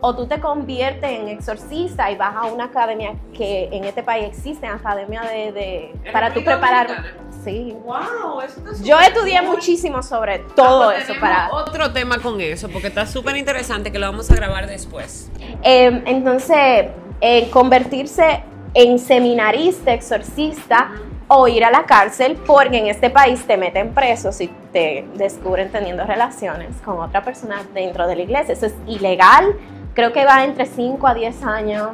O 0.00 0.14
tú 0.14 0.26
te 0.26 0.38
conviertes 0.38 1.10
en 1.10 1.28
exorcista 1.28 2.10
y 2.10 2.16
vas 2.16 2.34
a 2.36 2.44
una 2.44 2.64
academia 2.64 3.14
que 3.32 3.68
en 3.72 3.84
este 3.84 4.02
país 4.02 4.26
existe, 4.26 4.66
academia 4.66 5.22
de, 5.22 5.52
de 5.52 5.94
¿En 6.04 6.12
para 6.12 6.28
tú 6.28 6.40
República 6.40 6.58
preparar. 6.58 6.86
Dominicana? 6.88 7.23
Sí. 7.44 7.76
Wow, 7.84 8.40
eso 8.40 8.60
está 8.70 8.82
Yo 8.82 8.98
estudié 9.00 9.38
cool. 9.40 9.50
muchísimo 9.50 10.02
sobre 10.02 10.38
todo 10.56 10.90
Ah, 10.90 10.92
pues 10.94 11.08
eso 11.08 11.20
para 11.20 11.50
otro 11.52 11.92
tema 11.92 12.18
con 12.18 12.40
eso, 12.40 12.68
porque 12.70 12.88
está 12.88 13.06
súper 13.06 13.36
interesante 13.36 13.92
que 13.92 13.98
lo 13.98 14.06
vamos 14.06 14.30
a 14.30 14.34
grabar 14.34 14.66
después. 14.66 15.30
Eh, 15.62 16.02
entonces, 16.06 16.86
eh, 17.20 17.50
convertirse 17.50 18.42
en 18.74 18.98
seminarista, 18.98 19.92
exorcista 19.92 20.90
o 21.28 21.48
ir 21.48 21.64
a 21.64 21.70
la 21.70 21.84
cárcel 21.84 22.36
porque 22.46 22.78
en 22.78 22.86
este 22.88 23.08
país 23.10 23.46
te 23.46 23.56
meten 23.56 23.94
preso 23.94 24.32
si 24.32 24.48
te 24.72 25.06
descubren 25.14 25.70
teniendo 25.70 26.04
relaciones 26.04 26.76
con 26.84 26.98
otra 26.98 27.22
persona 27.24 27.62
dentro 27.72 28.06
de 28.06 28.16
la 28.16 28.22
iglesia. 28.22 28.52
Eso 28.52 28.66
es 28.66 28.74
ilegal. 28.86 29.54
Creo 29.94 30.12
que 30.12 30.24
va 30.24 30.44
entre 30.44 30.66
5 30.66 31.06
a 31.06 31.14
10 31.14 31.42
años. 31.44 31.90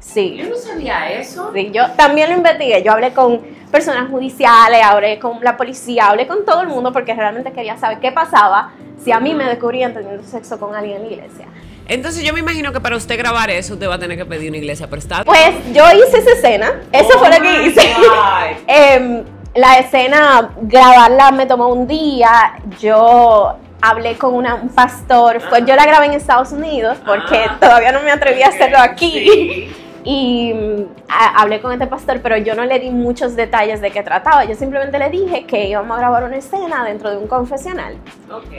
Sí. 0.00 0.36
Yo 0.36 0.48
no 0.48 0.56
sabía 0.56 1.10
eso. 1.12 1.50
Sí, 1.54 1.70
yo 1.72 1.90
también 1.92 2.30
lo 2.30 2.36
investigué. 2.36 2.82
Yo 2.82 2.92
hablé 2.92 3.12
con 3.12 3.40
personas 3.70 4.10
judiciales, 4.10 4.80
hablé 4.82 5.18
con 5.18 5.38
la 5.42 5.56
policía, 5.56 6.06
hablé 6.08 6.26
con 6.26 6.44
todo 6.44 6.62
el 6.62 6.68
mundo 6.68 6.92
porque 6.92 7.14
realmente 7.14 7.52
quería 7.52 7.76
saber 7.76 8.00
qué 8.00 8.10
pasaba 8.10 8.72
si 9.04 9.12
a 9.12 9.20
mí 9.20 9.34
me 9.34 9.44
descubrían 9.44 9.94
teniendo 9.94 10.22
sexo 10.24 10.58
con 10.58 10.74
alguien 10.74 10.96
en 10.96 11.02
la 11.06 11.12
iglesia. 11.12 11.46
Entonces 11.86 12.22
yo 12.24 12.32
me 12.32 12.40
imagino 12.40 12.72
que 12.72 12.80
para 12.80 12.96
usted 12.96 13.18
grabar 13.18 13.50
eso, 13.50 13.74
usted 13.74 13.88
va 13.88 13.94
a 13.94 13.98
tener 13.98 14.16
que 14.16 14.24
pedir 14.24 14.48
una 14.48 14.58
iglesia 14.58 14.88
prestada. 14.88 15.24
Pues 15.24 15.54
yo 15.72 15.84
hice 15.92 16.18
esa 16.18 16.32
escena, 16.32 16.80
eso 16.92 17.18
fue 17.18 17.28
lo 17.30 17.42
que 17.42 17.66
hice. 17.66 17.92
Em, 18.66 19.24
la 19.54 19.78
escena, 19.78 20.50
grabarla 20.62 21.30
me 21.32 21.46
tomó 21.46 21.68
un 21.68 21.86
día, 21.86 22.54
yo 22.80 23.54
hablé 23.82 24.16
con 24.16 24.34
una- 24.34 24.54
un 24.54 24.68
pastor, 24.68 25.40
pues 25.48 25.64
yo 25.66 25.74
la 25.74 25.84
grabé 25.86 26.06
en 26.06 26.12
Estados 26.12 26.52
Unidos 26.52 26.98
porque 27.04 27.44
Ah. 27.48 27.56
todavía 27.58 27.90
no 27.92 28.02
me 28.02 28.10
atreví 28.12 28.42
a 28.42 28.48
hacerlo 28.48 28.78
aquí. 28.78 29.72
Y 30.02 30.54
mm, 30.54 30.82
a- 31.08 31.42
hablé 31.42 31.60
con 31.60 31.72
este 31.72 31.86
pastor, 31.86 32.20
pero 32.22 32.36
yo 32.38 32.54
no 32.54 32.64
le 32.64 32.78
di 32.78 32.90
muchos 32.90 33.36
detalles 33.36 33.80
de 33.80 33.90
qué 33.90 34.02
trataba. 34.02 34.44
Yo 34.44 34.54
simplemente 34.54 34.98
le 34.98 35.10
dije 35.10 35.44
que 35.44 35.68
íbamos 35.68 35.96
a 35.96 36.00
grabar 36.00 36.24
una 36.24 36.36
escena 36.36 36.84
dentro 36.84 37.10
de 37.10 37.18
un 37.18 37.26
confesional 37.26 37.96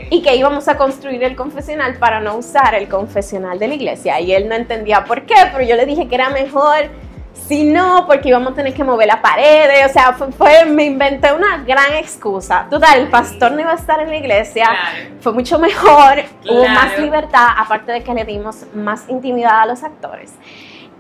y 0.10 0.22
que 0.22 0.36
íbamos 0.36 0.68
a 0.68 0.78
construir 0.78 1.24
el 1.24 1.36
confesional 1.36 1.96
para 1.96 2.20
no 2.20 2.36
usar 2.36 2.76
el 2.76 2.88
confesional 2.88 3.58
de 3.58 3.68
la 3.70 3.74
iglesia. 3.74 4.20
Y 4.20 4.34
él 4.34 4.48
no 4.48 4.56
entendía 4.56 5.04
por 5.04 5.24
qué, 5.26 5.36
pero 5.52 5.64
yo 5.64 5.76
le 5.76 5.86
dije 5.86 6.08
que 6.08 6.16
era 6.16 6.30
mejor 6.30 6.90
si 7.34 7.64
no, 7.64 8.06
porque 8.08 8.30
íbamos 8.30 8.52
a 8.54 8.56
tener 8.56 8.74
que 8.74 8.84
mover 8.84 9.08
la 9.08 9.22
pared. 9.22 9.86
O 9.86 9.90
sea, 9.92 10.14
fue, 10.14 10.32
fue- 10.32 10.66
me 10.66 10.84
inventé 10.86 11.34
una 11.34 11.58
gran 11.66 11.94
excusa. 11.94 12.68
Total, 12.70 13.00
el 13.00 13.08
pastor 13.10 13.52
no 13.54 13.62
iba 13.62 13.72
a 13.72 13.76
estar 13.76 14.00
en 14.00 14.10
la 14.10 14.18
iglesia. 14.18 14.66
Claro. 14.66 15.16
Fue 15.22 15.34
mucho 15.34 15.58
mejor, 15.58 16.20
hubo 16.50 16.62
Claro. 16.64 16.74
más 16.76 17.00
libertad, 17.00 17.48
aparte 17.58 17.92
de 17.94 18.04
que 18.04 18.14
le 18.14 18.26
dimos 18.26 18.66
más 18.76 19.10
intimidad 19.10 19.62
a 19.62 19.66
los 19.66 19.84
actores. 19.84 20.34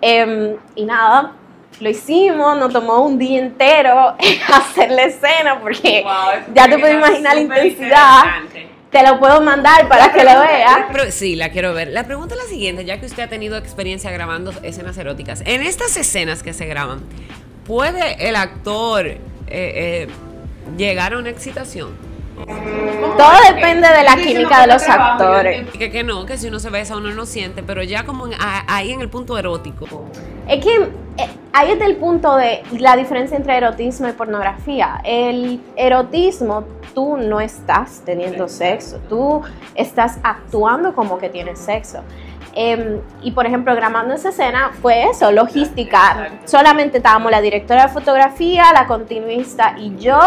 Em, 0.02 0.56
y 0.76 0.86
nada, 0.86 1.34
lo 1.80 1.90
hicimos, 1.90 2.58
nos 2.58 2.74
tomó 2.74 3.02
un 3.02 3.18
día 3.18 3.40
entero 3.40 4.16
hacer 4.54 4.92
la 4.92 5.04
escena 5.04 5.60
porque 5.60 6.04
ya 6.54 6.68
te 6.68 6.78
puedes 6.78 6.98
imaginar 6.98 7.36
la 7.36 7.42
intensidad. 7.42 8.24
Te 8.92 9.04
lo 9.08 9.20
puedo 9.20 9.40
mandar 9.42 9.88
para 9.88 10.12
que 10.12 10.24
lo 10.24 10.42
veas. 10.42 11.14
Sí, 11.14 11.38
la 11.38 11.50
quiero 11.50 11.74
ver. 11.74 11.88
La 11.90 12.04
pregunta 12.04 12.36
es 12.36 12.44
la 12.44 12.50
siguiente, 12.50 12.84
ya 12.84 13.00
que 13.00 13.06
usted 13.06 13.24
ha 13.24 13.30
tenido 13.30 13.56
experiencia 13.56 14.12
grabando 14.12 14.52
escenas 14.64 14.98
eróticas. 14.98 15.42
En 15.46 15.62
estas 15.62 15.96
escenas 15.96 16.44
que 16.44 16.52
se 16.52 16.66
graban, 16.66 17.00
¿puede 17.66 18.28
el 18.28 18.36
actor 18.36 19.08
eh, 19.08 19.20
eh, 19.48 20.08
llegar 20.78 21.14
a 21.14 21.20
una 21.20 21.30
excitación? 21.30 22.11
Todo 23.18 23.54
depende 23.54 23.88
de 23.88 24.04
la 24.04 24.16
química 24.16 24.62
de 24.62 24.68
los 24.74 24.84
actores. 24.88 25.70
Que, 25.72 25.92
que 25.92 26.04
no, 26.04 26.26
que 26.26 26.38
si 26.38 26.48
uno 26.48 26.60
se 26.60 26.70
besa 26.70 26.98
uno 26.98 27.12
no 27.12 27.26
siente, 27.26 27.62
pero 27.64 27.84
ya 27.84 28.04
como 28.06 28.28
en- 28.28 28.34
a- 28.34 28.64
ahí 28.68 28.92
en 28.92 29.02
el 29.02 29.10
punto 29.10 29.38
erótico. 29.38 29.86
Es 30.48 30.64
que 30.64 30.76
eh, 31.18 31.30
ahí 31.54 31.72
está 31.72 31.86
el 31.86 31.98
punto 31.98 32.36
de 32.36 32.64
la 32.80 32.96
diferencia 32.96 33.38
entre 33.38 33.58
erotismo 33.58 34.08
y 34.08 34.14
pornografía. 34.14 35.02
El 35.04 35.62
erotismo, 35.76 36.64
tú 36.96 37.18
no 37.18 37.40
estás 37.42 38.02
teniendo 38.06 38.48
sexo, 38.48 39.00
tú 39.08 39.42
estás 39.76 40.18
actuando 40.24 40.94
como 40.96 41.18
que 41.20 41.30
tienes 41.30 41.60
sexo. 41.60 42.00
Em, 42.54 43.00
y 43.22 43.32
por 43.32 43.46
ejemplo, 43.46 43.74
grabando 43.76 44.14
esa 44.14 44.30
escena 44.30 44.72
fue 44.82 45.06
eso, 45.06 45.32
logística. 45.32 46.30
Solamente 46.46 46.98
estábamos 46.98 47.32
la 47.32 47.40
directora 47.40 47.88
de 47.88 47.94
fotografía, 47.94 48.66
la 48.74 48.88
continuista 48.88 49.76
y 49.78 49.96
yo, 49.98 50.20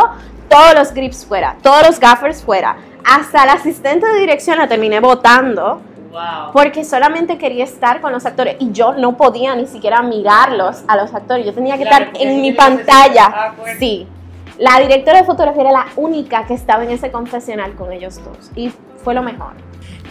todos 0.49 0.75
los 0.75 0.93
grips 0.95 1.25
fuera, 1.27 1.57
todos 1.63 1.87
los 1.87 2.01
gaffers 2.01 2.43
fuera. 2.43 2.77
Hasta 3.05 3.45
la 3.47 3.53
asistente 3.55 4.07
de 4.07 4.21
dirección 4.21 4.59
la 4.59 4.69
terminé 4.69 5.01
votando 5.01 5.81
Wow. 6.11 6.53
porque 6.53 6.85
solamente 6.85 7.39
quería 7.39 7.65
estar 7.65 8.01
con 8.01 8.13
los 8.13 8.25
actores 8.25 8.55
y 8.61 8.71
yo 8.71 8.93
no 8.95 9.17
podía 9.17 9.57
ni 9.57 9.67
siquiera 9.67 10.01
mirarlos 10.01 10.85
a 10.87 10.97
los 10.97 11.13
actores, 11.13 11.45
yo 11.45 11.53
tenía 11.53 11.77
que 11.77 11.83
Claro, 11.83 12.05
estar 12.07 12.23
en 12.23 12.41
mi 12.41 12.53
pantalla. 12.53 13.25
contacto, 13.25 13.63
Sí. 13.81 14.07
La 14.59 14.79
directora 14.79 15.19
de 15.19 15.25
fotografía 15.25 15.63
era 15.63 15.73
la 15.73 15.87
única 15.97 16.47
que 16.47 16.55
estaba 16.55 16.85
en 16.85 16.93
ese 16.93 17.11
confesional 17.11 17.75
con 17.75 17.93
ellos 17.93 18.21
dos 18.25 18.53
y 18.55 18.71
fue 19.03 19.13
lo 19.15 19.23
mejor. 19.25 19.55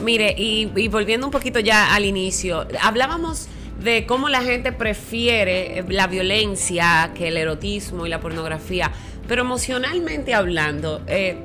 Mire, 0.01 0.35
y, 0.37 0.69
y 0.75 0.89
volviendo 0.89 1.25
un 1.27 1.31
poquito 1.31 1.61
ya 1.61 1.95
al 1.95 2.03
inicio, 2.03 2.67
hablábamos 2.81 3.47
de 3.79 4.05
cómo 4.05 4.27
la 4.27 4.41
gente 4.41 4.73
prefiere 4.73 5.79
eh, 5.79 5.85
la 5.87 6.07
violencia 6.07 7.11
que 7.15 7.29
el 7.29 7.37
erotismo 7.37 8.05
y 8.05 8.09
la 8.09 8.19
pornografía, 8.19 8.91
pero 9.27 9.41
emocionalmente 9.41 10.33
hablando, 10.33 11.01
eh, 11.07 11.43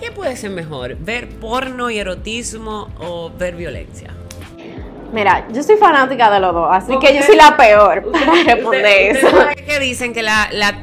¿qué 0.00 0.10
puede 0.12 0.36
ser 0.36 0.50
mejor? 0.50 0.96
¿Ver 0.96 1.28
porno 1.28 1.90
y 1.90 1.98
erotismo 1.98 2.88
o 3.00 3.30
ver 3.30 3.54
violencia? 3.56 4.10
Mira, 5.12 5.46
yo 5.52 5.62
soy 5.62 5.76
fanática 5.76 6.30
de 6.30 6.40
los 6.40 6.52
dos, 6.52 6.68
así 6.70 6.98
que 6.98 7.14
yo 7.14 7.22
soy 7.22 7.36
la 7.36 7.56
peor 7.56 8.10
para 8.10 8.32
responder 8.42 8.64
Usted- 9.12 9.16
eso. 9.16 9.26
usted 9.26 9.38
sabe 9.38 9.54
que 9.64 9.78
dicen 9.78 10.12
que 10.12 10.22
la, 10.22 10.48
la- 10.52 10.78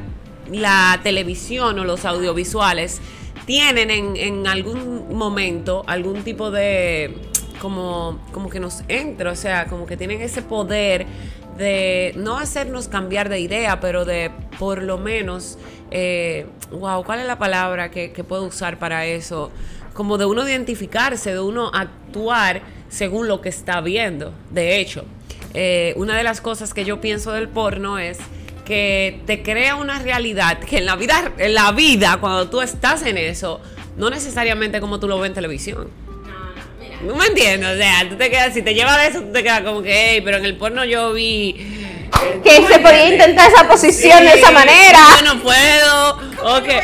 la 0.50 1.00
televisión 1.02 1.78
o 1.78 1.84
los 1.84 2.04
audiovisuales 2.04 3.00
tienen 3.46 3.90
en, 3.90 4.16
en 4.16 4.46
algún 4.46 5.14
momento 5.14 5.84
algún 5.86 6.22
tipo 6.22 6.50
de 6.50 7.14
como, 7.60 8.18
como 8.32 8.48
que 8.50 8.60
nos 8.60 8.82
entra, 8.88 9.30
o 9.30 9.36
sea, 9.36 9.66
como 9.66 9.86
que 9.86 9.96
tienen 9.96 10.20
ese 10.22 10.42
poder 10.42 11.06
de 11.56 12.12
no 12.16 12.38
hacernos 12.38 12.88
cambiar 12.88 13.28
de 13.28 13.40
idea, 13.40 13.80
pero 13.80 14.04
de 14.04 14.30
por 14.58 14.82
lo 14.82 14.98
menos, 14.98 15.58
eh, 15.90 16.46
wow, 16.70 17.04
¿cuál 17.04 17.20
es 17.20 17.26
la 17.26 17.38
palabra 17.38 17.90
que, 17.90 18.10
puedo 18.26 18.44
usar 18.44 18.78
para 18.78 19.06
eso? 19.06 19.50
como 19.92 20.18
de 20.18 20.24
uno 20.24 20.46
identificarse, 20.46 21.32
de 21.32 21.38
uno 21.38 21.70
actuar 21.72 22.62
según 22.88 23.28
lo 23.28 23.40
que 23.40 23.48
está 23.48 23.80
viendo. 23.80 24.34
De 24.50 24.80
hecho, 24.80 25.04
eh, 25.54 25.94
una 25.96 26.16
de 26.16 26.24
las 26.24 26.40
cosas 26.40 26.74
que 26.74 26.84
yo 26.84 27.00
pienso 27.00 27.30
del 27.30 27.48
porno 27.48 27.98
es 27.98 28.18
que 28.64 29.20
te 29.26 29.42
crea 29.42 29.76
una 29.76 30.00
realidad 30.00 30.58
que 30.58 30.78
en 30.78 30.86
la 30.86 30.96
vida, 30.96 31.32
en 31.38 31.54
la 31.54 31.70
vida, 31.72 32.18
cuando 32.20 32.50
tú 32.50 32.60
estás 32.60 33.04
en 33.06 33.18
eso, 33.18 33.60
no 33.96 34.10
necesariamente 34.10 34.80
como 34.80 34.98
tú 34.98 35.06
lo 35.06 35.18
ves 35.18 35.28
en 35.28 35.34
televisión. 35.34 35.88
No 37.04 37.14
me 37.14 37.26
entiendes, 37.26 37.74
o 37.74 37.76
sea, 37.76 38.08
tú 38.08 38.16
te 38.16 38.30
quedas, 38.30 38.54
si 38.54 38.62
te 38.62 38.74
llevas 38.74 38.98
de 38.98 39.06
eso, 39.08 39.20
tú 39.20 39.32
te 39.32 39.42
quedas 39.42 39.60
como 39.60 39.82
que, 39.82 39.92
hey, 39.92 40.22
pero 40.24 40.38
en 40.38 40.44
el 40.44 40.56
porno 40.56 40.84
yo 40.84 41.12
vi 41.12 41.74
que 42.42 42.66
se 42.66 42.78
podía 42.78 43.12
intentar 43.12 43.50
esa 43.50 43.66
posición 43.68 44.24
de 44.24 44.34
esa 44.34 44.50
manera. 44.50 44.98
Yo 45.20 45.34
no 45.34 45.42
puedo. 45.42 46.18
O, 46.44 46.62
que, 46.62 46.80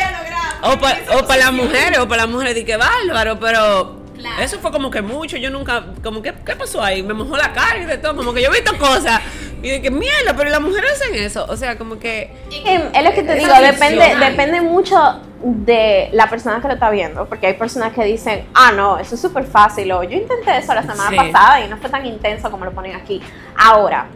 o, 0.63 1.27
para 1.27 1.45
las 1.45 1.53
mujeres, 1.53 1.99
o 1.99 2.09
para 2.09 2.23
las 2.23 2.31
mujeres, 2.31 2.55
di 2.55 2.65
que 2.65 2.77
bárbaro, 2.77 3.39
pero 3.39 4.01
eso 4.41 4.59
fue 4.61 4.71
como 4.71 4.91
que 4.91 5.03
mucho. 5.03 5.37
Yo 5.37 5.51
nunca, 5.51 5.87
como 6.03 6.23
que, 6.23 6.35
¿qué 6.45 6.57
pasó 6.57 6.83
ahí? 6.83 7.03
Me 7.03 7.15
mojó 7.15 7.37
la 7.37 7.53
cara 7.53 7.79
y 7.79 7.87
de 7.87 7.99
todo, 7.99 8.17
como 8.17 8.33
que 8.33 8.43
yo 8.43 8.49
he 8.49 8.61
visto 8.61 8.77
cosas. 8.79 9.21
Y 9.63 9.69
de 9.69 9.83
que 9.83 9.91
mierda, 9.91 10.35
pero 10.37 10.51
las 10.51 10.61
mujeres 10.61 10.93
hacen 10.93 11.15
eso. 11.15 11.47
O 11.49 11.57
sea, 11.57 11.77
como 11.77 11.99
que. 11.99 12.31
Es 12.67 13.05
lo 13.05 13.13
que 13.13 13.23
te 13.23 13.35
digo, 13.35 13.53
depende, 13.61 14.17
depende 14.19 14.61
mucho 14.61 15.21
de 15.43 16.09
la 16.13 16.29
persona 16.29 16.61
que 16.61 16.69
lo 16.69 16.75
está 16.75 16.91
viendo. 16.91 17.27
Porque 17.27 17.49
hay 17.49 17.55
personas 17.55 17.93
que 17.93 18.05
dicen, 18.05 18.47
ah, 18.55 18.73
no, 18.73 18.99
eso 18.99 19.15
es 19.15 19.21
súper 19.21 19.45
fácil. 19.45 19.91
O 19.93 20.03
yo 20.03 20.17
intenté 20.17 20.57
eso 20.57 20.75
la 20.75 20.83
semana 20.83 21.17
pasada 21.17 21.65
y 21.65 21.69
no 21.69 21.77
fue 21.77 21.91
tan 21.91 22.07
intenso 22.07 22.51
como 22.51 22.65
lo 22.65 22.73
ponen 22.73 22.95
aquí. 22.97 23.21
Ahora, 23.57 24.07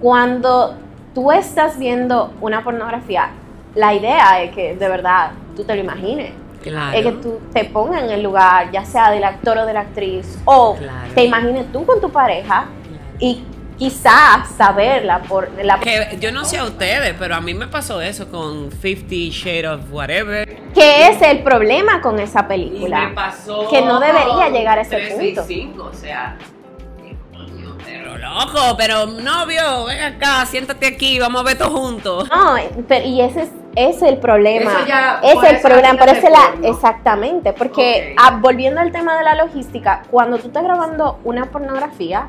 cuando 0.00 0.76
tú 1.14 1.32
estás 1.32 1.78
viendo 1.78 2.32
una 2.40 2.62
pornografía, 2.62 3.30
la 3.74 3.94
idea 3.94 4.42
es 4.42 4.54
que 4.54 4.74
de 4.74 4.88
verdad 4.88 5.32
tú 5.54 5.64
te 5.64 5.74
lo 5.74 5.80
imagines. 5.80 6.32
Es 6.94 7.04
que 7.04 7.12
tú 7.12 7.40
te 7.52 7.64
pongas 7.64 8.02
en 8.02 8.10
el 8.10 8.22
lugar, 8.22 8.70
ya 8.72 8.84
sea 8.84 9.10
del 9.10 9.24
actor 9.24 9.58
o 9.58 9.66
de 9.66 9.72
la 9.72 9.80
actriz, 9.80 10.38
o 10.44 10.76
te 11.14 11.24
imagines 11.24 11.72
tú 11.72 11.86
con 11.86 12.00
tu 12.00 12.10
pareja 12.10 12.66
y 13.18 13.42
quizás 13.78 14.48
saberla 14.56 15.22
por 15.22 15.50
la 15.64 15.78
que 15.78 16.18
yo 16.20 16.32
no 16.32 16.44
sé 16.44 16.58
a 16.58 16.64
ustedes 16.64 17.14
pero 17.18 17.36
a 17.36 17.40
mí 17.40 17.54
me 17.54 17.68
pasó 17.68 18.00
eso 18.00 18.28
con 18.28 18.72
Fifty 18.72 19.30
Shades 19.30 19.66
of 19.66 19.92
Whatever 19.92 20.48
¿Qué 20.74 21.08
es 21.08 21.22
el 21.22 21.42
problema 21.42 22.00
con 22.00 22.18
esa 22.18 22.48
película? 22.48 23.12
que 23.70 23.82
no 23.82 24.00
debería 24.00 24.48
llegar 24.48 24.78
a 24.78 24.82
ese 24.82 24.98
punto 24.98 25.84
o 25.90 25.94
sea 25.94 26.36
pero 27.84 28.18
loco, 28.18 28.76
pero 28.76 29.06
novio, 29.06 29.86
ven 29.86 30.00
acá, 30.02 30.44
siéntate 30.44 30.86
aquí, 30.86 31.18
vamos 31.18 31.40
a 31.40 31.44
ver 31.44 31.58
todo 31.58 31.70
juntos. 31.70 32.28
No, 32.28 32.56
pero, 32.86 33.06
y 33.06 33.20
ese 33.20 33.42
es, 33.42 33.50
es 33.76 34.02
el 34.02 34.18
problema. 34.18 34.72
es 35.22 35.42
el 35.42 35.60
problema, 35.60 35.96
pero 35.98 36.12
es 36.12 36.22
la, 36.22 36.68
exactamente, 36.68 37.52
porque 37.52 38.14
volviendo 38.40 38.80
al 38.80 38.92
tema 38.92 39.16
de 39.16 39.24
la 39.24 39.34
logística, 39.36 40.02
cuando 40.10 40.38
tú 40.38 40.48
estás 40.48 40.64
grabando 40.64 41.18
una 41.24 41.46
pornografía, 41.46 42.28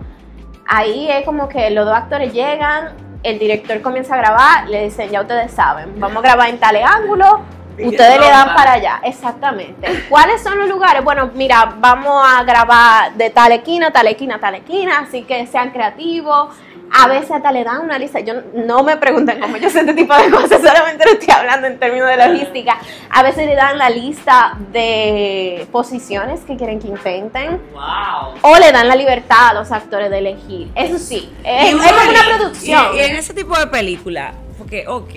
ahí 0.69 1.09
es 1.09 1.25
como 1.25 1.49
que 1.49 1.69
los 1.71 1.85
dos 1.85 1.95
actores 1.95 2.31
llegan, 2.31 2.89
el 3.23 3.39
director 3.39 3.81
comienza 3.81 4.13
a 4.13 4.17
grabar, 4.17 4.69
le 4.69 4.83
dicen, 4.83 5.09
ya 5.09 5.21
ustedes 5.21 5.51
saben, 5.51 5.99
vamos 5.99 6.17
a 6.23 6.27
grabar 6.27 6.49
en 6.49 6.59
tal 6.59 6.77
ángulo, 6.77 7.41
Ustedes 7.85 8.19
le 8.19 8.27
dan 8.27 8.55
para 8.55 8.73
allá, 8.73 9.01
exactamente. 9.03 10.05
¿Cuáles 10.09 10.41
son 10.41 10.57
los 10.59 10.67
lugares? 10.67 11.03
Bueno, 11.03 11.31
mira, 11.33 11.75
vamos 11.77 12.23
a 12.25 12.43
grabar 12.43 13.13
de 13.13 13.29
tal 13.29 13.51
esquina, 13.51 13.91
tal 13.91 14.07
esquina, 14.07 14.39
tal 14.39 14.55
esquina, 14.55 14.99
así 14.99 15.23
que 15.23 15.45
sean 15.47 15.71
creativos. 15.71 16.49
A 16.91 17.07
veces 17.07 17.29
hasta 17.29 17.51
le 17.51 17.63
dan 17.63 17.81
una 17.81 17.99
lista. 17.99 18.19
Yo 18.19 18.33
no 18.53 18.83
me 18.83 18.97
pregunten 18.97 19.39
cómo 19.39 19.57
yo 19.57 19.69
sé 19.69 19.81
este 19.81 19.93
tipo 19.93 20.15
de 20.15 20.31
cosas, 20.31 20.59
solamente 20.63 21.05
lo 21.05 21.11
estoy 21.11 21.33
hablando 21.33 21.67
en 21.67 21.77
términos 21.77 22.07
de 22.07 22.17
logística. 22.17 22.79
A 23.11 23.21
veces 23.21 23.45
le 23.45 23.55
dan 23.55 23.77
la 23.77 23.91
lista 23.91 24.57
de 24.71 25.67
posiciones 25.71 26.41
que 26.41 26.57
quieren 26.57 26.79
que 26.79 26.87
inventen. 26.87 27.61
Wow. 27.73 28.33
O 28.41 28.57
le 28.57 28.71
dan 28.71 28.87
la 28.87 28.95
libertad 28.95 29.49
a 29.49 29.53
los 29.53 29.71
actores 29.71 30.09
de 30.09 30.17
elegir. 30.17 30.71
Eso 30.73 30.97
sí, 30.97 31.31
es, 31.43 31.75
como 31.75 31.83
una 31.83 32.37
producción. 32.37 32.95
Y, 32.95 32.99
en 32.99 33.15
ese 33.15 33.35
tipo 33.35 33.57
de 33.57 33.67
película, 33.67 34.33
porque, 34.57 34.87
ok 34.87 35.13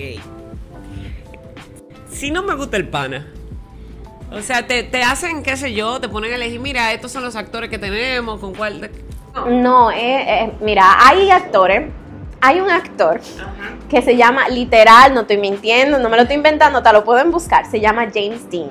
si 2.23 2.31
no 2.31 2.41
me 2.41 2.55
gusta 2.55 2.77
el 2.77 2.87
pana. 2.87 3.27
O 4.31 4.41
sea, 4.41 4.65
te, 4.65 4.87
hacen, 5.03 5.43
qué 5.43 5.57
sé 5.57 5.73
yo, 5.73 5.99
te 5.99 6.07
ponen 6.07 6.31
a 6.31 6.35
elegir, 6.35 6.57
mira, 6.61 6.93
estos 6.93 7.11
son 7.11 7.21
los 7.21 7.35
actores 7.35 7.69
que 7.69 7.77
tenemos, 7.77 8.39
con 8.39 8.55
cuál... 8.55 8.89
No, 9.45 9.91
eh, 9.91 9.97
eh, 9.99 10.53
mira, 10.61 10.85
hay 11.05 11.29
actores, 11.29 11.89
hay 12.39 12.61
un 12.61 12.69
actor 12.69 13.19
que 13.89 14.01
se 14.01 14.15
llama, 14.15 14.47
literal, 14.47 15.13
no 15.13 15.21
estoy 15.21 15.35
mintiendo, 15.35 15.99
no 15.99 16.07
me 16.07 16.15
lo 16.15 16.21
estoy 16.21 16.37
inventando, 16.37 16.81
te 16.81 16.93
lo 16.93 17.03
pueden 17.03 17.29
buscar, 17.29 17.69
se 17.69 17.81
llama 17.81 18.07
James 18.13 18.49
Dean. 18.49 18.69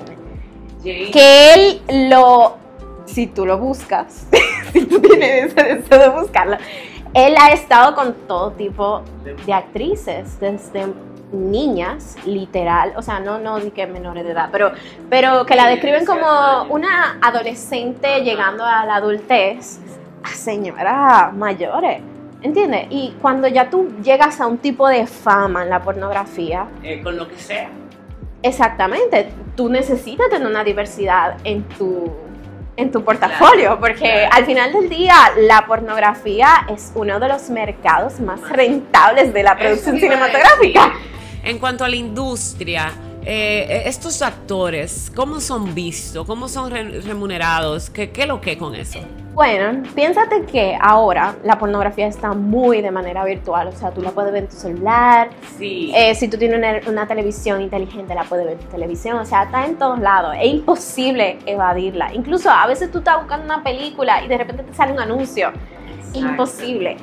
Que 0.81 1.53
él 1.53 2.09
lo, 2.09 2.57
si 3.05 3.27
tú 3.27 3.45
lo 3.45 3.59
buscas, 3.59 4.25
si 4.73 4.83
tú 4.85 4.99
tienes 4.99 5.53
ese 5.53 5.75
deseo 5.75 5.99
de 5.99 6.09
buscarlo, 6.09 6.57
él 7.13 7.35
ha 7.39 7.53
estado 7.53 7.93
con 7.93 8.15
todo 8.27 8.53
tipo 8.53 9.03
de 9.45 9.53
actrices, 9.53 10.39
desde 10.39 10.87
niñas, 11.33 12.15
literal, 12.25 12.93
o 12.95 13.01
sea, 13.01 13.19
no, 13.19 13.39
no 13.39 13.59
ni 13.59 13.71
que 13.71 13.87
menores 13.87 14.23
de 14.23 14.31
edad, 14.31 14.49
pero, 14.51 14.71
pero 15.09 15.45
que 15.45 15.55
la 15.55 15.67
describen 15.67 16.05
como 16.05 16.63
una 16.69 17.17
adolescente 17.21 18.21
llegando 18.21 18.63
a 18.63 18.85
la 18.85 18.95
adultez 18.95 19.79
a 20.23 20.29
señoras 20.29 21.33
mayores. 21.33 22.01
¿Entiendes? 22.41 22.87
Y 22.89 23.15
cuando 23.21 23.47
ya 23.47 23.69
tú 23.69 23.89
llegas 24.03 24.41
a 24.41 24.47
un 24.47 24.57
tipo 24.57 24.87
de 24.89 25.07
fama 25.07 25.63
en 25.63 25.69
la 25.69 25.81
pornografía. 25.81 26.67
Eh, 26.83 27.01
con 27.01 27.15
lo 27.15 27.27
que 27.27 27.37
sea. 27.37 27.69
Exactamente. 28.41 29.29
Tú 29.55 29.69
necesitas 29.69 30.29
tener 30.29 30.45
una 30.45 30.63
diversidad 30.65 31.37
en 31.45 31.63
tu, 31.63 32.11
en 32.75 32.91
tu 32.91 33.01
portafolio, 33.01 33.79
porque 33.79 34.27
al 34.29 34.45
final 34.45 34.73
del 34.73 34.89
día 34.89 35.15
la 35.37 35.65
pornografía 35.65 36.65
es 36.69 36.91
uno 36.95 37.17
de 37.19 37.29
los 37.29 37.49
mercados 37.49 38.19
más 38.19 38.41
rentables 38.49 39.33
de 39.33 39.43
la 39.43 39.57
producción 39.57 39.97
cinematográfica. 39.97 40.93
En 41.43 41.59
cuanto 41.59 41.83
a 41.83 41.89
la 41.89 41.97
industria, 41.97 42.93
eh, 43.25 43.83
estos 43.85 44.21
actores, 44.21 45.11
¿cómo 45.13 45.41
son 45.41 45.75
vistos? 45.75 46.25
¿Cómo 46.25 46.47
son 46.47 46.71
remunerados? 46.71 47.89
¿Qué, 47.89 48.11
¿Qué 48.11 48.25
lo 48.25 48.39
que 48.39 48.57
con 48.57 48.73
eso? 48.75 48.99
Bueno, 49.33 49.83
piénsate 49.93 50.43
que 50.45 50.77
ahora 50.79 51.35
la 51.43 51.57
pornografía 51.57 52.07
está 52.07 52.33
muy 52.33 52.81
de 52.81 52.91
manera 52.91 53.25
virtual, 53.25 53.67
o 53.67 53.71
sea, 53.71 53.91
tú 53.91 54.01
la 54.01 54.11
puedes 54.11 54.31
ver 54.31 54.43
en 54.43 54.49
tu 54.49 54.55
celular, 54.55 55.31
sí. 55.57 55.91
Eh, 55.95 56.13
si 56.13 56.27
tú 56.27 56.37
tienes 56.37 56.87
una, 56.87 57.07
televisión 57.07 57.59
inteligente 57.59 58.13
la 58.13 58.23
puedes 58.23 58.45
ver 58.45 58.53
en 58.53 58.59
tu 58.59 58.67
televisión, 58.67 59.17
o 59.17 59.25
sea, 59.25 59.43
está 59.43 59.65
en 59.65 59.75
todos 59.77 59.99
lados, 59.99 60.35
es 60.39 60.45
imposible 60.45 61.39
evadirla. 61.47 62.13
Incluso 62.13 62.49
a 62.51 62.67
veces 62.67 62.91
tú 62.91 62.99
estás 62.99 63.17
buscando 63.17 63.45
una 63.45 63.63
película 63.63 64.23
y 64.23 64.27
de 64.27 64.37
repente 64.37 64.63
te 64.63 64.73
sale 64.75 64.93
un 64.93 64.99
anuncio, 64.99 65.51
imposible. 66.13 66.97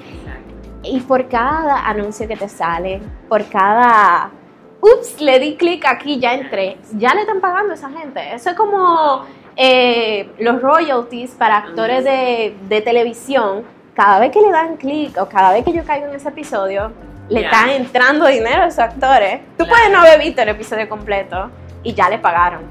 Y 0.83 1.01
por 1.01 1.29
cada 1.29 1.87
anuncio 1.87 2.27
que 2.27 2.37
te 2.37 2.49
sale, 2.49 3.01
por 3.29 3.47
cada, 3.49 4.31
ups, 4.81 5.21
le 5.21 5.39
di 5.39 5.57
clic 5.57 5.85
aquí, 5.87 6.19
ya 6.19 6.35
entré, 6.35 6.79
ya 6.93 7.15
le 7.15 7.23
están 7.23 7.41
pagando 7.41 7.73
a 7.73 7.75
esa 7.75 7.91
gente. 7.91 8.35
Eso 8.35 8.51
es 8.51 8.57
como 8.57 9.25
eh, 9.57 10.31
los 10.39 10.61
royalties 10.63 11.33
para 11.33 11.59
actores 11.59 12.05
de, 12.05 12.83
televisión. 12.83 13.65
Cada 13.95 14.19
vez 14.21 14.33
que 14.33 14.41
le 14.41 14.51
dan 14.51 14.77
clic 14.77 15.17
o 15.19 15.29
cada 15.29 15.53
vez 15.53 15.65
que 15.65 15.73
yo 15.73 15.85
caigo 15.85 16.07
en 16.07 16.15
ese 16.15 16.29
episodio, 16.29 16.93
le 17.29 17.45
están 17.45 17.69
entrando 17.69 18.27
dinero 18.27 18.63
a 18.63 18.67
esos 18.67 18.79
actores. 18.79 19.41
Tú 19.59 19.67
puedes 19.67 19.91
no 19.91 20.01
haber 20.01 20.19
visto 20.21 20.43
el 20.43 20.49
episodio 20.49 20.89
completo 20.89 21.51
y 21.83 21.93
ya 21.93 22.09
le 22.09 22.19
pagaron. 22.19 22.63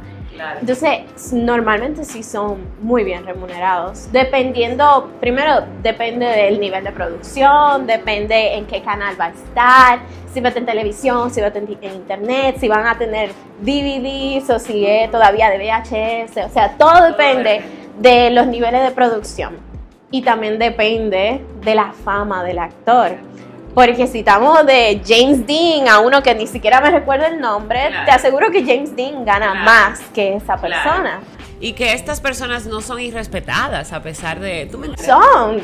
Entonces, 0.60 1.34
normalmente 1.34 2.04
sí 2.04 2.23
son 2.23 2.60
muy 2.82 3.04
bien 3.04 3.25
remunerados. 3.25 4.12
Dependiendo, 4.12 5.12
primero, 5.19 5.65
depende 5.82 6.25
del 6.25 6.60
nivel 6.60 6.84
de 6.84 6.91
producción, 6.91 7.86
depende 7.88 8.56
en 8.56 8.65
qué 8.65 8.82
canal 8.82 9.19
va 9.19 9.25
a 9.25 9.30
estar, 9.30 9.99
si 10.34 10.41
va 10.41 10.49
a 10.49 10.52
tener 10.52 10.69
televisión, 10.69 11.32
si 11.32 11.41
va 11.41 11.47
a 11.47 11.52
tener 11.52 11.78
en 11.82 11.95
internet, 11.95 12.58
si 12.60 12.67
van 12.67 12.88
a 12.88 12.97
tener 12.97 13.32
DVDs 13.62 14.49
o 14.49 14.60
si 14.60 14.86
es 14.86 15.10
todavía 15.12 15.49
de 15.49 15.58
VHS. 15.58 16.45
O 16.45 16.49
sea, 16.49 16.75
todo 16.78 17.06
depende 17.06 17.62
de 17.99 18.30
los 18.32 18.47
niveles 18.47 18.84
de 18.84 18.91
producción. 18.91 19.58
Y 20.12 20.21
también 20.21 20.58
depende 20.58 21.41
de 21.63 21.75
la 21.75 21.91
fama 21.91 22.43
del 22.43 22.60
actor. 22.60 23.12
Porque 23.73 24.08
si 24.08 24.19
estamos 24.19 24.65
de 24.65 25.01
James 25.05 25.45
Dean 25.45 25.88
a 25.88 25.99
uno 25.99 26.23
que 26.23 26.34
ni 26.36 26.47
siquiera 26.47 26.82
me 26.82 26.89
recuerdo 26.89 27.25
el 27.25 27.39
nombre, 27.39 27.91
te 28.05 28.12
aseguro 28.12 28.51
que 28.51 28.63
James 28.63 28.95
Dean 28.95 29.23
gana 29.25 29.53
más 29.53 29.99
que 30.13 30.36
esa 30.36 30.58
persona. 30.58 31.21
Y 31.62 31.73
que 31.73 31.91
estas 31.91 32.21
personas 32.21 32.65
no 32.67 32.79
son 32.79 33.01
irrespetadas 33.01 33.91
a 33.91 34.01
pesar 34.01 34.39
de... 34.39 34.69
¿tú 34.71 34.82
son. 35.05 35.60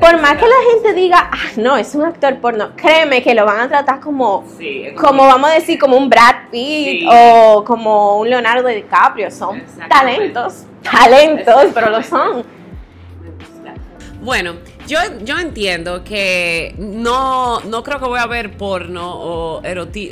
Por 0.00 0.20
más 0.20 0.36
que 0.36 0.44
la 0.44 0.56
gente 0.72 0.92
diga, 0.92 1.30
ah, 1.32 1.52
no, 1.56 1.76
es 1.76 1.94
un 1.94 2.04
actor 2.04 2.40
porno, 2.40 2.70
créeme 2.74 3.22
que 3.22 3.32
lo 3.32 3.44
van 3.44 3.60
a 3.60 3.68
tratar 3.68 4.00
como, 4.00 4.44
como 4.98 5.24
vamos 5.24 5.50
a 5.50 5.54
decir, 5.54 5.78
como 5.78 5.96
un 5.96 6.10
Brad 6.10 6.50
Pitt 6.50 7.06
o 7.08 7.62
como 7.64 8.18
un 8.18 8.28
Leonardo 8.28 8.66
DiCaprio. 8.66 9.30
Son 9.30 9.62
talentos, 9.88 10.64
talentos, 10.82 11.66
pero 11.72 11.90
lo 11.90 12.02
son. 12.02 12.44
Bueno, 14.20 14.54
yo, 14.86 14.98
yo 15.22 15.38
entiendo 15.38 16.04
que 16.04 16.74
no, 16.78 17.60
no 17.60 17.82
creo 17.82 17.98
que 17.98 18.06
voy 18.06 18.20
a 18.20 18.26
ver 18.26 18.56
porno 18.56 19.14
o, 19.14 19.62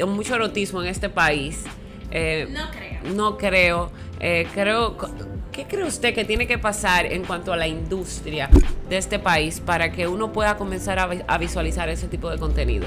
mucho 0.07 0.35
erotismo 0.35 0.83
en 0.83 0.89
este 0.89 1.09
país. 1.09 1.65
Eh, 2.11 2.49
no 2.51 2.71
creo. 2.71 3.15
No 3.15 3.37
creo. 3.37 3.91
Eh, 4.21 4.47
creo. 4.55 4.97
¿qué 5.55 5.65
cree 5.67 5.85
usted 5.85 6.15
que 6.15 6.25
tiene 6.25 6.49
que 6.49 6.59
pasar 6.59 7.07
en 7.07 7.25
cuanto 7.25 7.53
a 7.53 7.57
la 7.57 7.69
industria 7.69 8.51
de 8.89 8.97
este 8.97 9.21
país 9.21 9.61
para 9.61 9.93
que 9.93 10.09
uno 10.09 10.33
pueda 10.33 10.57
comenzar 10.57 10.99
a, 10.99 11.39
visualizar 11.39 11.89
ese 11.89 12.09
tipo 12.09 12.29
de 12.29 12.39
contenido? 12.39 12.87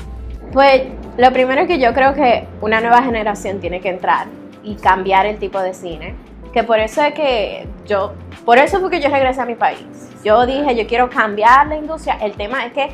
Pues 0.52 0.84
lo 1.18 1.32
primero 1.32 1.66
que 1.66 1.80
yo 1.80 1.94
creo 1.94 2.14
que 2.14 2.46
una 2.62 2.82
nueva 2.82 3.02
generación 3.04 3.62
tiene 3.62 3.80
que 3.80 3.90
entrar 3.90 4.28
y 4.64 4.76
cambiar 4.76 5.26
el 5.26 5.38
tipo 5.38 5.62
de 5.62 5.74
cine. 5.74 6.16
Que 6.54 6.64
por 6.64 6.80
eso 6.80 7.02
es 7.04 7.14
que 7.14 7.68
yo, 7.86 8.14
por 8.48 8.58
eso 8.60 8.80
fue 8.80 8.90
que 8.90 9.02
yo 9.02 9.10
regresé 9.10 9.42
a 9.42 9.46
mi 9.46 9.56
país. 9.56 9.86
Yo 10.24 10.46
dije, 10.46 10.74
yo 10.74 10.88
quiero 10.88 11.10
cambiar 11.10 11.68
la 11.68 11.76
industria. 11.76 12.18
El 12.22 12.32
tema 12.32 12.66
es 12.66 12.72
que 12.72 12.92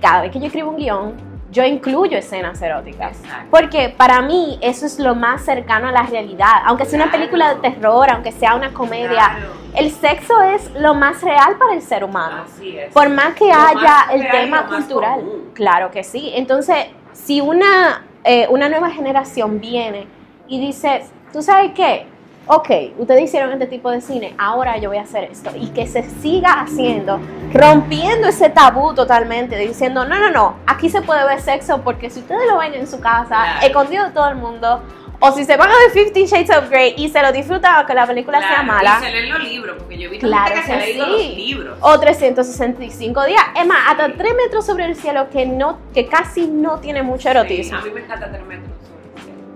cada 0.00 0.22
vez 0.22 0.30
que 0.30 0.38
yo 0.38 0.46
escribo 0.46 0.70
un 0.70 0.76
guion, 0.76 1.14
yo 1.50 1.64
incluyo 1.64 2.16
escenas 2.16 2.62
eróticas. 2.62 3.20
Porque 3.50 3.88
para 3.88 4.22
mí 4.22 4.60
eso 4.62 4.86
es 4.86 5.00
lo 5.00 5.16
más 5.16 5.44
cercano 5.44 5.88
a 5.88 5.90
la 5.90 6.04
realidad. 6.04 6.62
Aunque 6.66 6.84
sea 6.84 7.02
una 7.02 7.10
película 7.10 7.52
de 7.52 7.68
terror, 7.68 8.12
aunque 8.12 8.30
sea 8.30 8.54
una 8.54 8.72
comedia, 8.72 9.38
el 9.74 9.90
sexo 9.90 10.40
es 10.40 10.70
lo 10.74 10.94
más 10.94 11.20
real 11.20 11.56
para 11.58 11.74
el 11.74 11.82
ser 11.82 12.04
humano. 12.04 12.44
Por 12.92 13.08
más 13.08 13.34
que 13.34 13.50
haya 13.50 14.06
el 14.12 14.30
tema 14.30 14.68
cultural. 14.68 15.20
Claro 15.54 15.90
que 15.90 16.04
sí. 16.04 16.30
Entonces, 16.32 16.76
si 17.12 17.40
una, 17.40 18.04
eh, 18.22 18.46
una 18.50 18.68
nueva 18.68 18.90
generación 18.90 19.58
viene 19.58 20.06
y 20.46 20.64
dice, 20.64 21.02
¿tú 21.32 21.42
sabes 21.42 21.72
qué? 21.74 22.06
Ok, 22.46 22.70
ustedes 22.98 23.22
hicieron 23.22 23.52
este 23.52 23.66
tipo 23.66 23.90
de 23.90 24.00
cine, 24.00 24.34
ahora 24.38 24.78
yo 24.78 24.88
voy 24.88 24.98
a 24.98 25.02
hacer 25.02 25.24
esto. 25.24 25.50
Y 25.54 25.68
que 25.68 25.86
se 25.86 26.02
siga 26.02 26.60
haciendo, 26.60 27.20
rompiendo 27.52 28.28
ese 28.28 28.50
tabú 28.50 28.94
totalmente, 28.94 29.56
diciendo, 29.56 30.04
no, 30.04 30.18
no, 30.18 30.30
no, 30.30 30.56
aquí 30.66 30.90
se 30.90 31.02
puede 31.02 31.24
ver 31.24 31.40
sexo 31.40 31.82
porque 31.82 32.10
si 32.10 32.20
ustedes 32.20 32.48
lo 32.48 32.58
ven 32.58 32.74
en 32.74 32.86
su 32.86 33.00
casa, 33.00 33.60
escondido 33.62 34.04
de 34.06 34.10
todo 34.10 34.28
el 34.28 34.36
mundo, 34.36 34.82
o 35.24 35.30
si 35.30 35.44
se 35.44 35.56
van 35.56 35.70
a 35.70 35.74
ver 35.78 35.90
Fifty 35.92 36.26
Shades 36.26 36.50
of 36.50 36.68
Grey 36.68 36.94
y 36.96 37.08
se 37.08 37.22
lo 37.22 37.30
disfrutan 37.30 37.76
aunque 37.76 37.94
la 37.94 38.08
película 38.08 38.40
sea 38.40 38.64
mala. 38.64 38.98
Y 39.00 39.04
se 39.04 39.12
leen 39.12 39.30
los 39.30 39.44
libros, 39.44 39.76
porque 39.78 39.96
yo 39.96 40.10
visto 40.10 40.26
claro 40.26 40.52
que, 40.52 40.62
se 40.62 40.92
sí. 40.92 40.98
los 40.98 41.36
libros. 41.36 41.78
O 41.80 42.00
365 42.00 43.24
días. 43.26 43.42
Es 43.56 43.64
más, 43.64 43.78
hasta 43.88 44.12
3 44.14 44.34
metros 44.34 44.66
sobre 44.66 44.86
el 44.86 44.96
cielo 44.96 45.30
que 45.30 45.46
no 45.46 45.78
que 45.94 46.06
casi 46.06 46.48
no 46.48 46.80
tiene 46.80 47.04
mucho 47.04 47.28
erotismo. 47.28 47.78
a 47.78 47.82
mí 47.82 47.90
me 47.90 48.00
encanta 48.00 48.32
3 48.32 48.44
metros 48.46 48.72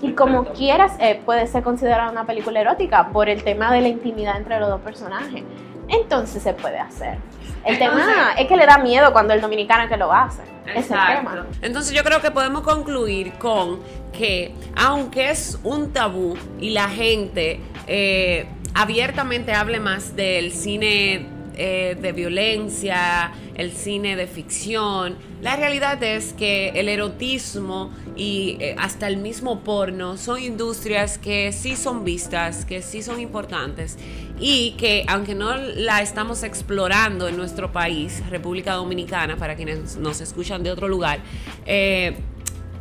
y 0.01 0.13
como 0.13 0.45
quieras, 0.47 0.93
eh, 1.01 1.21
puede 1.25 1.47
ser 1.47 1.63
considerada 1.63 2.11
una 2.11 2.27
película 2.27 2.61
erótica 2.61 3.09
por 3.09 3.29
el 3.29 3.43
tema 3.43 3.73
de 3.73 3.81
la 3.81 3.89
intimidad 3.89 4.37
entre 4.37 4.61
los 4.61 4.69
dos 4.69 4.81
personajes. 4.81 5.43
Entonces 5.89 6.43
se 6.43 6.53
puede 6.53 6.79
hacer. 6.79 7.19
El 7.65 7.79
tema 7.79 8.33
es 8.39 8.47
que 8.47 8.57
le 8.57 8.67
da 8.67 8.79
miedo 8.79 9.13
cuando 9.13 9.35
el 9.35 9.41
dominicano 9.41 9.89
que 9.89 9.97
lo 9.97 10.13
hace. 10.13 10.43
Es 10.67 10.91
el 10.91 10.99
tema. 10.99 11.47
Entonces 11.63 11.95
yo 11.95 12.03
creo 12.05 12.21
que 12.21 12.31
podemos 12.31 12.63
concluir 12.63 13.35
con 13.35 13.81
que 14.13 14.55
aunque 14.77 15.31
es 15.31 15.59
un 15.63 15.93
tabú 15.93 16.37
y 16.61 16.71
la 16.71 16.89
gente 16.89 17.61
eh, 17.87 18.49
abiertamente 18.75 19.53
hable 19.53 19.81
más 19.81 20.15
del 20.15 20.53
cine 20.53 21.27
eh, 21.57 21.97
de 22.01 22.13
violencia, 22.13 23.33
el 23.55 23.73
cine 23.73 24.17
de 24.17 24.27
ficción. 24.27 25.17
La 25.43 25.57
realidad 25.57 26.03
es 26.03 26.33
que 26.33 26.71
el 26.71 26.89
erotismo 26.89 27.91
y 28.17 28.57
eh, 28.61 28.77
hasta 28.79 29.09
el 29.09 29.17
mismo 29.17 29.61
porno 29.61 30.17
son 30.17 30.43
industrias 30.43 31.19
que 31.19 31.53
sí 31.53 31.77
son 31.77 32.05
vistas, 32.05 32.65
que 32.65 32.83
sí 32.83 33.03
son 33.03 33.21
importantes 33.21 33.99
y 34.39 34.73
que 34.73 35.05
aunque 35.09 35.35
no 35.35 35.57
la 35.57 36.03
estamos 36.03 36.43
explorando 36.43 37.29
en 37.29 37.37
nuestro 37.37 37.73
país, 37.73 38.23
República 38.29 38.75
Dominicana, 38.75 39.37
para 39.37 39.57
quienes 39.57 39.97
nos 39.97 40.21
escuchan 40.21 40.63
de 40.63 40.71
otro 40.71 40.89
lugar, 40.89 41.21
eh, 41.65 42.17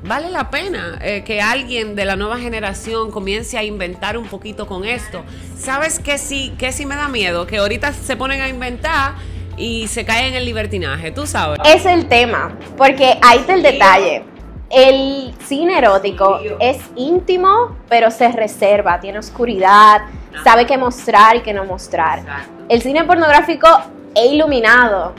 vale 0.06 0.30
la 0.30 0.50
pena 0.50 1.00
eh, 1.02 1.24
que 1.24 1.42
alguien 1.42 1.96
de 1.96 2.06
la 2.06 2.16
nueva 2.16 2.38
generación 2.38 3.12
comience 3.12 3.58
a 3.58 3.64
inventar 3.64 4.18
un 4.18 4.28
poquito 4.28 4.68
con 4.68 4.86
esto. 4.86 5.24
¿Sabes 5.58 6.00
qué 6.00 6.18
sí, 6.18 6.54
qué 6.58 6.72
sí 6.72 6.86
me 6.86 6.96
da 6.96 7.08
miedo? 7.08 7.48
Que 7.48 7.58
ahorita 7.58 7.92
se 7.94 8.16
ponen 8.16 8.42
a 8.42 8.48
inventar 8.48 9.16
y 9.58 9.88
se 9.88 10.06
caen 10.06 10.28
en 10.28 10.34
el 10.36 10.46
libertinaje, 10.46 11.12
tú 11.12 11.26
sabes. 11.26 11.60
Es 11.66 11.86
el 11.86 12.08
tema, 12.08 12.56
porque 12.78 13.18
ahí 13.22 13.40
está 13.40 13.54
el 13.54 13.64
detalle. 13.64 14.24
El 14.70 15.34
cine 15.46 15.78
erótico 15.78 16.40
es 16.60 16.78
íntimo, 16.96 17.78
pero 17.88 18.12
se 18.12 18.32
reserva, 18.32 19.00
tiene 19.00 19.20
oscuridad, 19.20 20.02
sabe 20.44 20.66
qué 20.66 20.78
mostrar 20.78 21.38
y 21.38 21.42
qué 21.42 21.54
no 21.54 21.66
mostrar. 21.66 22.22
El 22.68 22.82
cine 22.82 23.04
pornográfico 23.04 23.68
es 24.16 24.32
iluminado, 24.32 25.14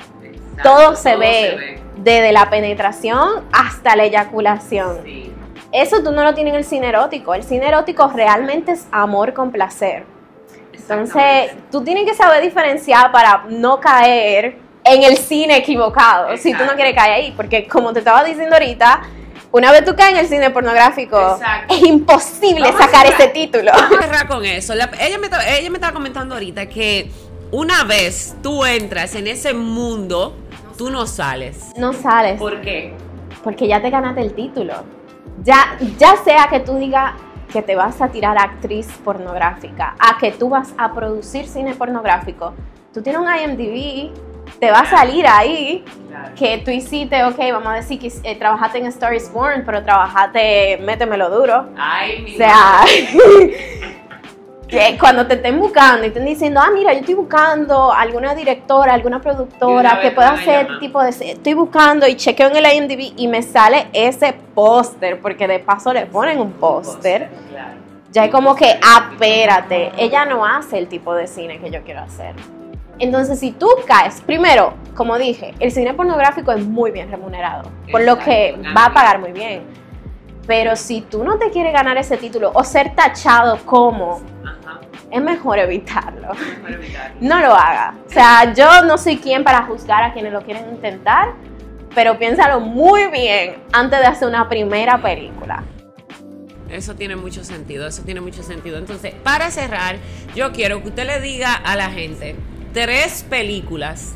todo, 0.62 0.96
se, 0.96 1.16
ve 1.16 1.80
desde 1.96 2.32
la 2.32 2.50
penetración 2.50 3.44
hasta 3.52 3.96
la 3.96 4.04
eyaculación. 4.04 5.00
Eso 5.72 6.02
tú 6.02 6.12
no 6.12 6.24
lo 6.24 6.34
tienes 6.34 6.52
en 6.52 6.58
el 6.58 6.64
cine 6.64 6.88
erótico. 6.88 7.34
El 7.34 7.42
cine 7.42 7.68
erótico 7.68 8.08
realmente 8.08 8.72
es 8.72 8.86
amor 8.92 9.34
con 9.34 9.50
placer. 9.50 10.04
Entonces, 10.72 11.52
tú 11.70 11.82
tienes 11.82 12.04
que 12.04 12.14
saber 12.14 12.42
diferenciar 12.42 13.10
para 13.10 13.44
no 13.48 13.80
caer 13.80 14.56
en 14.84 15.02
el 15.02 15.16
cine 15.16 15.56
equivocado, 15.56 16.36
si 16.36 16.54
tú 16.54 16.64
no 16.64 16.74
quieres 16.74 16.94
caer 16.94 17.12
ahí, 17.14 17.32
porque 17.36 17.66
como 17.66 17.92
te 17.92 17.98
estaba 17.98 18.22
diciendo 18.22 18.54
ahorita, 18.54 19.02
una 19.50 19.72
vez 19.72 19.84
tú 19.84 19.96
caes 19.96 20.12
en 20.12 20.18
el 20.18 20.28
cine 20.28 20.50
pornográfico, 20.50 21.40
es 21.68 21.82
imposible 21.82 22.70
sacar 22.72 23.06
ese 23.06 23.28
título. 23.28 23.72
Vamos 23.72 23.98
a 23.98 24.02
cerrar 24.02 24.28
con 24.28 24.44
eso. 24.44 24.74
ella, 24.74 25.18
me, 25.18 25.26
ella 25.58 25.70
me 25.70 25.76
estaba 25.76 25.92
comentando 25.92 26.34
ahorita 26.34 26.66
que 26.66 27.10
una 27.50 27.82
vez 27.84 28.36
tú 28.42 28.64
entras 28.64 29.14
en 29.16 29.26
ese 29.26 29.54
mundo, 29.54 30.36
tú 30.76 30.90
no 30.90 31.06
sales. 31.06 31.72
No 31.76 31.92
sales. 31.92 32.38
¿Por 32.38 32.60
qué? 32.60 32.94
Porque 33.42 33.66
ya 33.66 33.80
te 33.80 33.90
ganaste 33.90 34.20
el 34.20 34.34
título. 34.34 34.74
Ya, 35.42 35.76
ya 35.98 36.16
sea 36.24 36.48
que 36.48 36.60
tú 36.60 36.76
digas 36.76 37.14
que 37.52 37.62
te 37.62 37.76
vas 37.76 38.00
a 38.02 38.08
tirar 38.08 38.36
actriz 38.38 38.88
pornográfica, 39.04 39.94
a 39.98 40.18
que 40.18 40.32
tú 40.32 40.48
vas 40.48 40.74
a 40.76 40.92
producir 40.92 41.46
cine 41.46 41.74
pornográfico, 41.74 42.54
tú 42.92 43.02
tienes 43.02 43.20
un 43.20 43.28
IMDb, 43.28 44.10
te 44.58 44.70
va 44.70 44.80
a 44.80 44.86
salir 44.86 45.26
ahí 45.26 45.84
que 46.36 46.58
tú 46.58 46.70
hiciste, 46.70 47.24
ok, 47.24 47.38
vamos 47.52 47.68
a 47.68 47.74
decir 47.74 47.98
que 47.98 48.12
eh, 48.24 48.36
trabajaste 48.36 48.78
en 48.78 48.86
Stories 48.86 49.32
Born, 49.32 49.62
pero 49.64 49.82
trabajaste 49.82 50.78
Métemelo 50.82 51.30
Duro. 51.30 51.66
Ay, 51.76 52.22
mi 52.22 52.34
O 52.34 52.36
sea, 52.36 52.80
que 54.68 54.96
cuando 54.98 55.26
te 55.26 55.34
estén 55.34 55.58
buscando 55.60 56.04
y 56.04 56.08
estén 56.08 56.24
diciendo, 56.24 56.60
ah, 56.62 56.70
mira, 56.72 56.92
yo 56.92 57.00
estoy 57.00 57.14
buscando 57.14 57.92
alguna 57.92 58.34
directora, 58.34 58.94
alguna 58.94 59.20
productora 59.20 60.00
que 60.00 60.10
pueda 60.10 60.32
hacer 60.32 60.78
tipo 60.80 61.02
de... 61.02 61.10
Estoy 61.10 61.54
buscando 61.54 62.06
y 62.06 62.16
chequeo 62.16 62.48
en 62.48 62.56
el 62.56 62.72
IMDb 62.74 63.12
y 63.16 63.28
me 63.28 63.42
sale 63.42 63.86
ese 63.92 64.34
póster, 64.54 65.20
porque 65.20 65.46
de 65.46 65.60
paso 65.60 65.92
le 65.92 66.06
ponen 66.06 66.40
un 66.40 66.52
póster. 66.52 67.28
Ya 68.10 68.24
es 68.24 68.30
como 68.30 68.56
que, 68.56 68.78
ah, 68.82 69.10
espérate, 69.12 69.92
ella 69.98 70.24
no 70.24 70.44
hace 70.44 70.78
el 70.78 70.88
tipo 70.88 71.14
de 71.14 71.26
cine 71.26 71.60
que 71.60 71.70
yo 71.70 71.82
quiero 71.82 72.00
hacer. 72.00 72.34
Entonces, 72.98 73.38
si 73.38 73.52
tú 73.52 73.68
caes, 73.86 74.22
primero, 74.22 74.72
como 74.94 75.18
dije, 75.18 75.54
el 75.60 75.70
cine 75.70 75.92
pornográfico 75.92 76.50
es 76.52 76.64
muy 76.64 76.90
bien 76.90 77.10
remunerado, 77.10 77.70
por 77.92 78.02
lo 78.02 78.18
que 78.18 78.58
va 78.74 78.86
a 78.86 78.94
pagar 78.94 79.20
muy 79.20 79.32
bien. 79.32 79.85
Pero 80.46 80.76
si 80.76 81.00
tú 81.00 81.24
no 81.24 81.38
te 81.38 81.50
quieres 81.50 81.72
ganar 81.72 81.96
ese 81.98 82.16
título 82.16 82.52
o 82.54 82.62
ser 82.62 82.94
tachado 82.94 83.58
como 83.64 84.20
es 85.10 85.22
mejor 85.22 85.58
evitarlo. 85.58 86.28
No 87.20 87.40
lo 87.40 87.54
haga. 87.54 87.94
O 88.06 88.10
sea, 88.10 88.52
yo 88.52 88.82
no 88.82 88.98
soy 88.98 89.16
quien 89.18 89.44
para 89.44 89.62
juzgar 89.62 90.02
a 90.02 90.12
quienes 90.12 90.32
lo 90.32 90.42
quieren 90.42 90.68
intentar, 90.70 91.34
pero 91.94 92.18
piénsalo 92.18 92.60
muy 92.60 93.06
bien 93.10 93.56
antes 93.72 93.98
de 94.00 94.06
hacer 94.06 94.28
una 94.28 94.48
primera 94.48 95.00
película. 95.00 95.64
Eso 96.68 96.96
tiene 96.96 97.14
mucho 97.14 97.44
sentido, 97.44 97.86
eso 97.86 98.02
tiene 98.02 98.20
mucho 98.20 98.42
sentido. 98.42 98.78
Entonces, 98.78 99.14
para 99.14 99.50
cerrar, 99.50 99.96
yo 100.34 100.52
quiero 100.52 100.82
que 100.82 100.88
usted 100.88 101.06
le 101.06 101.20
diga 101.20 101.54
a 101.54 101.76
la 101.76 101.90
gente 101.90 102.34
tres 102.72 103.24
películas 103.28 104.14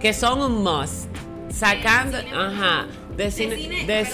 que 0.00 0.12
son 0.12 0.42
un 0.42 0.62
must, 0.62 1.08
sacando, 1.50 2.18
ajá, 2.18 2.86
de 3.16 3.30
cine, 3.30 3.86
de, 3.86 4.06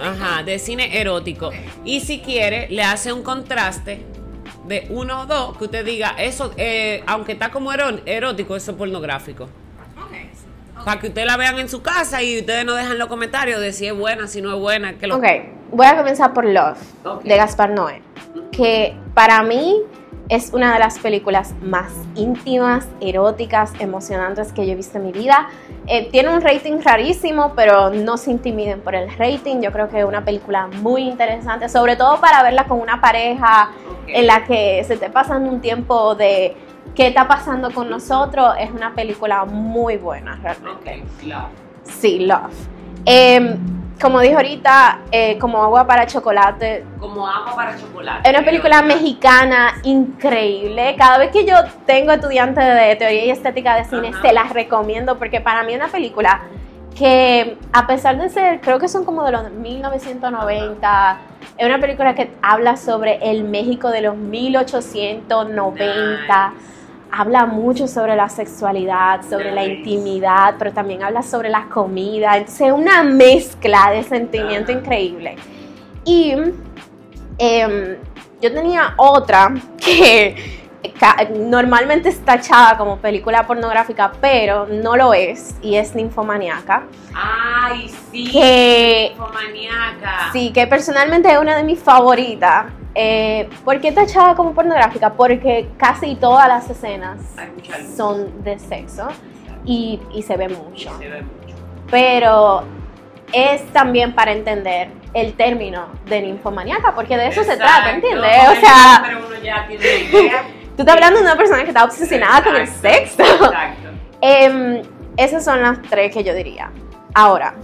Ajá, 0.00 0.42
de 0.42 0.58
cine 0.58 1.00
erótico. 1.00 1.50
Y 1.84 2.00
si 2.00 2.20
quiere, 2.20 2.68
le 2.70 2.82
hace 2.82 3.12
un 3.12 3.22
contraste 3.22 4.02
de 4.66 4.86
uno 4.90 5.22
o 5.22 5.26
dos 5.26 5.56
que 5.56 5.64
usted 5.64 5.84
diga, 5.84 6.14
eso, 6.18 6.52
eh, 6.56 7.02
aunque 7.06 7.32
está 7.32 7.50
como 7.50 7.72
erótico, 7.72 8.56
eso 8.56 8.70
es 8.72 8.76
pornográfico. 8.76 9.48
Para 10.84 11.00
que 11.00 11.08
ustedes 11.08 11.26
la 11.26 11.36
vean 11.36 11.58
en 11.58 11.68
su 11.68 11.82
casa 11.82 12.22
y 12.22 12.38
ustedes 12.38 12.64
no 12.64 12.74
dejan 12.74 12.98
los 12.98 13.08
comentarios 13.08 13.60
de 13.60 13.72
si 13.72 13.86
es 13.86 13.96
buena, 13.96 14.28
si 14.28 14.40
no 14.40 14.54
es 14.54 14.60
buena. 14.60 14.94
Que 14.94 15.06
lo... 15.06 15.16
Ok, 15.16 15.24
voy 15.72 15.86
a 15.86 15.96
comenzar 15.96 16.32
por 16.32 16.44
Love, 16.44 16.78
de 17.24 17.36
Gaspar 17.36 17.70
Noé. 17.70 18.00
Que 18.52 18.96
para 19.12 19.42
mí 19.42 19.82
es 20.28 20.52
una 20.52 20.74
de 20.74 20.78
las 20.78 20.98
películas 20.98 21.54
más 21.62 21.90
íntimas, 22.14 22.86
eróticas, 23.00 23.72
emocionantes 23.78 24.52
que 24.52 24.66
yo 24.66 24.72
he 24.72 24.76
visto 24.76 24.98
en 24.98 25.06
mi 25.06 25.12
vida. 25.12 25.48
Eh, 25.86 26.08
tiene 26.10 26.28
un 26.28 26.42
rating 26.42 26.80
rarísimo, 26.82 27.54
pero 27.56 27.90
no 27.90 28.18
se 28.18 28.30
intimiden 28.30 28.80
por 28.80 28.94
el 28.94 29.10
rating. 29.16 29.60
Yo 29.62 29.72
creo 29.72 29.88
que 29.88 30.00
es 30.00 30.04
una 30.04 30.24
película 30.24 30.66
muy 30.82 31.02
interesante, 31.02 31.68
sobre 31.68 31.96
todo 31.96 32.20
para 32.20 32.42
verla 32.42 32.64
con 32.64 32.80
una 32.80 33.00
pareja 33.00 33.70
en 34.06 34.26
la 34.26 34.44
que 34.44 34.84
se 34.84 34.94
esté 34.94 35.08
pasando 35.08 35.50
un 35.50 35.60
tiempo 35.60 36.14
de 36.14 36.54
qué 36.94 37.06
está 37.06 37.26
pasando 37.26 37.72
con 37.72 37.88
nosotros. 37.88 38.54
Es 38.58 38.70
una 38.70 38.94
película 38.94 39.46
muy 39.46 39.96
buena, 39.96 40.36
realmente. 40.42 41.04
Love. 41.24 41.48
Sí, 41.84 42.18
Love. 42.20 42.52
Em, 43.06 43.77
como 44.00 44.20
dijo 44.20 44.36
ahorita, 44.36 45.00
eh, 45.10 45.36
como 45.38 45.60
agua 45.62 45.86
para 45.86 46.06
chocolate. 46.06 46.84
Como 47.00 47.26
agua 47.26 47.56
para 47.56 47.76
chocolate. 47.76 48.28
Es 48.28 48.34
una 48.34 48.44
película 48.44 48.82
mexicana 48.82 49.74
increíble. 49.82 50.94
Cada 50.96 51.18
vez 51.18 51.30
que 51.30 51.44
yo 51.44 51.56
tengo 51.84 52.12
estudiantes 52.12 52.64
de 52.64 52.94
teoría 52.96 53.26
y 53.26 53.30
estética 53.30 53.76
de 53.76 53.84
cine, 53.84 54.12
se 54.22 54.32
las 54.32 54.50
recomiendo 54.50 55.18
porque 55.18 55.40
para 55.40 55.64
mí 55.64 55.72
es 55.72 55.80
una 55.80 55.88
película 55.88 56.42
que 56.96 57.58
a 57.72 57.86
pesar 57.86 58.18
de 58.18 58.28
ser, 58.28 58.60
creo 58.60 58.78
que 58.78 58.88
son 58.88 59.04
como 59.04 59.24
de 59.24 59.32
los 59.32 59.50
1990, 59.52 61.18
es 61.56 61.66
una 61.66 61.80
película 61.80 62.14
que 62.14 62.30
habla 62.42 62.76
sobre 62.76 63.30
el 63.30 63.44
México 63.44 63.88
de 63.90 64.02
los 64.02 64.16
1890 64.16 66.52
habla 67.10 67.46
mucho 67.46 67.88
sobre 67.88 68.16
la 68.16 68.28
sexualidad, 68.28 69.22
sobre 69.28 69.52
la 69.52 69.64
intimidad, 69.64 70.54
pero 70.58 70.72
también 70.72 71.02
habla 71.02 71.22
sobre 71.22 71.48
la 71.48 71.64
comida. 71.68 72.36
Entonces, 72.36 72.68
es 72.68 72.72
una 72.72 73.02
mezcla 73.02 73.90
de 73.90 74.02
sentimiento 74.02 74.72
increíble. 74.72 75.36
Y 76.04 76.34
em, 77.38 77.96
yo 78.40 78.52
tenía 78.52 78.94
otra 78.96 79.54
que 79.78 80.58
normalmente 81.38 82.08
está 82.08 82.36
tachada 82.36 82.76
como 82.76 82.98
película 82.98 83.46
pornográfica, 83.46 84.12
pero 84.20 84.66
no 84.66 84.96
lo 84.96 85.14
es, 85.14 85.54
y 85.62 85.76
es 85.76 85.94
ninfomaniaca. 85.94 86.84
Ay, 87.14 87.92
sí, 88.10 88.30
que, 88.30 89.08
ninfomaniaca. 89.10 90.32
Sí, 90.32 90.52
que 90.52 90.66
personalmente 90.66 91.30
es 91.30 91.38
una 91.38 91.56
de 91.56 91.64
mis 91.64 91.78
favoritas. 91.78 92.66
Eh, 92.94 93.48
¿Por 93.64 93.80
qué 93.80 93.92
tachada 93.92 94.34
como 94.34 94.52
pornográfica? 94.52 95.12
Porque 95.12 95.68
casi 95.76 96.16
todas 96.16 96.48
las 96.48 96.68
escenas 96.68 97.18
son 97.96 98.42
de 98.42 98.58
sexo 98.58 99.08
y, 99.64 100.00
se 100.26 100.36
ve 100.36 100.48
mucho. 100.48 100.90
Pero 101.90 102.64
es 103.32 103.64
también 103.72 104.14
para 104.14 104.32
entender 104.32 104.88
el 105.14 105.34
término 105.34 105.88
de 106.06 106.22
ninfomaniaca, 106.22 106.94
porque 106.94 107.16
de 107.16 107.28
eso 107.28 107.44
se 107.44 107.56
trata, 107.56 107.92
¿entiendes? 107.92 108.48
o 108.50 108.60
sea, 108.60 109.02
pero 109.04 109.26
uno 109.26 109.36
ya 109.42 109.66
tiene 109.66 109.84
idea. 109.84 110.42
tú 110.76 110.82
estás 110.82 110.94
hablando 110.94 111.18
de 111.18 111.24
una 111.24 111.36
persona 111.36 111.62
que 111.62 111.68
está 111.68 111.84
obsesionada 111.84 112.42
con 112.42 112.56
el 112.56 112.66
sexo. 112.66 113.22
Exacto. 113.22 113.88
Em, 114.20 114.82
esas 115.16 115.44
son 115.44 115.62
las 115.62 115.80
tres 115.82 116.12
que 116.12 116.22
yo 116.22 116.34
diría. 116.34 116.70
Ahora, 117.14 117.54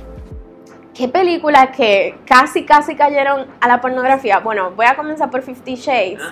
¿Qué 0.94 1.09
películas 1.09 1.70
que 1.76 2.14
casi, 2.24 2.64
casi 2.64 2.94
cayeron 2.94 3.46
a 3.61 3.66
la 3.66 3.80
pornografía? 3.80 4.38
Bueno, 4.38 4.70
voy 4.76 4.87
a 4.87 4.94
comenzar 4.94 5.28
por 5.28 5.42
Fifty 5.42 5.74
Shades, 5.74 6.22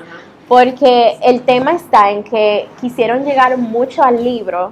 porque 0.46 1.18
el 1.20 1.42
tema 1.42 1.72
está 1.72 2.10
en 2.10 2.22
que 2.22 2.68
quisieron 2.80 3.24
llegar 3.24 3.58
mucho 3.58 4.04
al 4.04 4.22
libro, 4.22 4.70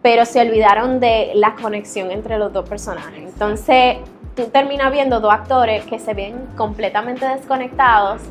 pero 0.00 0.24
se 0.24 0.40
olvidaron 0.40 1.00
de 1.00 1.32
la 1.34 1.56
conexión 1.56 2.12
entre 2.12 2.38
los 2.38 2.52
dos 2.52 2.68
personajes. 2.68 3.18
Entonces, 3.18 3.96
tú 4.36 4.44
terminas 4.44 4.92
viendo 4.92 5.18
dos 5.18 5.32
actores 5.32 5.84
que 5.86 5.98
se 5.98 6.14
ven 6.14 6.46
completamente 6.56 7.26
desconectados, 7.26 8.22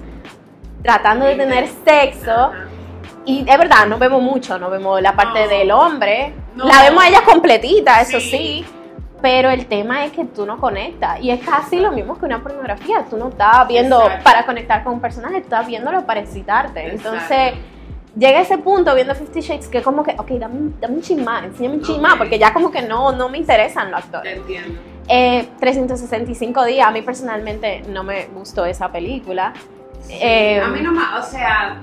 tratando 0.81 1.25
de 1.25 1.35
tener 1.35 1.67
sexo. 1.83 2.51
Y 3.25 3.39
es 3.39 3.57
verdad, 3.57 3.85
no 3.87 3.97
vemos 3.97 4.21
mucho, 4.21 4.57
no 4.57 4.69
vemos 4.69 5.01
la 5.01 5.13
parte 5.13 5.49
del 5.49 5.71
hombre. 5.71 6.33
La 6.55 6.83
vemos 6.83 7.03
a 7.03 7.09
ella 7.09 7.21
completita, 7.25 7.99
eso 7.99 8.21
sí 8.21 8.65
pero 9.21 9.49
el 9.49 9.65
tema 9.65 10.05
es 10.05 10.11
que 10.11 10.25
tú 10.25 10.45
no 10.45 10.59
conectas. 10.59 11.19
Y 11.21 11.31
es 11.31 11.43
casi 11.43 11.79
lo 11.79 11.91
mismo 11.91 12.17
que 12.17 12.25
una 12.25 12.41
pornografía. 12.41 13.05
Tú 13.09 13.17
no 13.17 13.29
estás 13.29 13.67
viendo 13.67 14.01
para 14.23 14.45
conectar 14.45 14.83
con 14.83 14.93
un 14.93 15.01
personaje, 15.01 15.35
tú 15.35 15.43
estás 15.43 15.67
viéndolo 15.67 16.05
para 16.05 16.19
excitarte. 16.19 16.89
Entonces, 16.89 17.53
llega 18.15 18.41
ese 18.41 18.57
punto 18.57 18.93
viendo 18.93 19.15
Fifty 19.15 19.41
Shades 19.41 19.67
que 19.67 19.81
como 19.81 20.03
que, 20.03 20.15
ok, 20.17 20.31
dame, 20.31 20.71
dame 20.79 20.95
un 20.95 21.01
chismá, 21.01 21.43
enséñame 21.45 21.77
un 21.77 21.81
chismá, 21.81 22.15
porque 22.17 22.37
ya 22.37 22.53
como 22.53 22.71
que 22.71 22.81
no, 22.81 23.11
no 23.11 23.29
me 23.29 23.37
interesan 23.37 23.91
los 23.91 24.03
actores. 24.03 24.37
entiendo. 24.37 24.79
365 25.07 26.65
eh, 26.65 26.67
días, 26.67 26.87
a 26.87 26.91
mí 26.91 27.01
personalmente 27.01 27.83
no 27.89 28.03
me 28.03 28.25
gustó 28.27 28.65
esa 28.65 28.91
película. 28.91 29.53
Eh, 30.09 30.59
a 30.59 30.67
mí 30.67 30.81
no 30.81 30.91
más, 30.91 31.25
o 31.25 31.31
sea, 31.31 31.81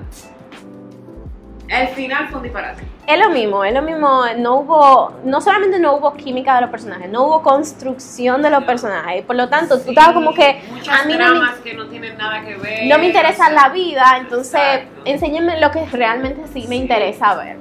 el 1.69 1.87
final 1.89 2.27
fue 2.27 2.37
un 2.37 2.43
disparate. 2.43 2.92
Es 3.05 3.19
lo 3.19 3.29
mismo, 3.29 3.65
es 3.65 3.73
lo 3.73 3.81
mismo, 3.81 4.23
no 4.37 4.59
hubo, 4.59 5.13
no 5.25 5.41
solamente 5.41 5.77
no 5.77 5.95
hubo 5.95 6.13
química 6.13 6.55
de 6.55 6.61
los 6.61 6.69
personajes, 6.69 7.09
no 7.09 7.25
hubo 7.25 7.41
construcción 7.41 8.41
de 8.41 8.49
los 8.49 8.63
personajes, 8.63 9.25
por 9.25 9.35
lo 9.35 9.49
tanto, 9.49 9.77
tú 9.81 9.89
estabas 9.89 10.13
como 10.13 10.33
que 10.33 10.61
a 10.89 11.05
mí 11.05 11.17
no 11.17 11.35
me, 11.35 11.61
que 11.61 11.73
no 11.73 11.85
tienen 11.87 12.17
nada 12.17 12.41
que 12.45 12.55
ver. 12.55 12.87
No 12.87 12.97
me 12.99 13.07
interesa 13.07 13.49
la 13.49 13.69
vida, 13.69 14.15
entonces 14.17 14.83
enséñenme 15.03 15.59
lo 15.59 15.69
que 15.71 15.85
realmente 15.87 16.43
sí 16.53 16.65
me 16.69 16.77
interesa 16.77 17.35
ver. 17.35 17.57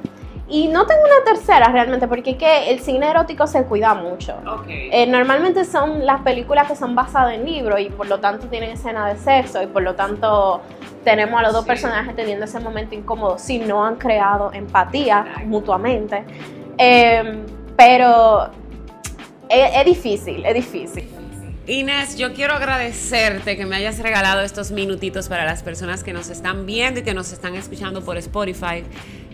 Y 0.49 0.69
no 0.69 0.87
tengo 0.87 1.01
una 1.03 1.25
tercera 1.25 1.69
realmente, 1.69 2.07
porque 2.09 2.37
que 2.37 2.71
el 2.71 2.81
cine 2.81 3.09
erótico 3.09 3.47
se 3.47 3.65
cuida 3.65 3.95
mucho. 3.95 4.35
Eh, 4.69 5.07
normalmente 5.07 5.65
son 5.65 6.05
las 6.05 6.21
películas 6.23 6.69
que 6.69 6.77
son 6.77 6.95
basadas 6.95 7.35
en 7.35 7.45
libros 7.45 7.81
y 7.81 7.89
por 7.89 8.07
lo 8.07 8.21
tanto 8.21 8.49
tienen 8.49 8.71
escena 8.71 9.07
de 9.09 9.17
sexo 9.17 9.63
y 9.63 9.67
por 9.67 9.83
lo 9.83 9.95
tanto 9.95 10.61
tenemos 11.05 11.39
a 11.41 11.45
los 11.45 11.53
dos 11.53 11.65
personajes 11.65 12.15
teniendo 12.15 12.45
ese 12.45 12.61
momento 12.61 12.95
incómodo 12.95 13.39
si 13.39 13.59
no 13.59 13.85
han 13.85 13.97
creado 13.97 14.53
empatía 14.53 15.25
mutuamente. 15.47 16.25
Em, 16.77 17.47
pero 17.77 18.51
es 19.49 19.85
difícil, 19.85 20.45
es 20.45 20.55
difícil. 20.55 21.09
Inés, 21.67 22.19
yo 22.19 22.35
quiero 22.35 22.55
agradecerte 22.55 23.57
que 23.57 23.67
me 23.67 23.77
hayas 23.77 24.01
regalado 24.01 24.41
estos 24.41 24.73
minutitos 24.73 25.29
para 25.29 25.45
las 25.45 25.63
personas 25.63 26.03
que 26.03 26.13
nos 26.13 26.29
están 26.29 26.67
viendo 26.67 27.01
y 27.01 27.03
que 27.05 27.15
nos 27.15 27.33
están 27.33 27.55
escuchando 27.55 28.03
por 28.03 28.17
Spotify. 28.19 28.83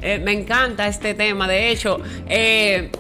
Eh, 0.03 0.19
me 0.19 0.33
encanta 0.33 0.87
este 0.87 1.15
tema. 1.15 1.49
De 1.49 1.71
hecho, 1.71 1.99
eh, 2.29 2.91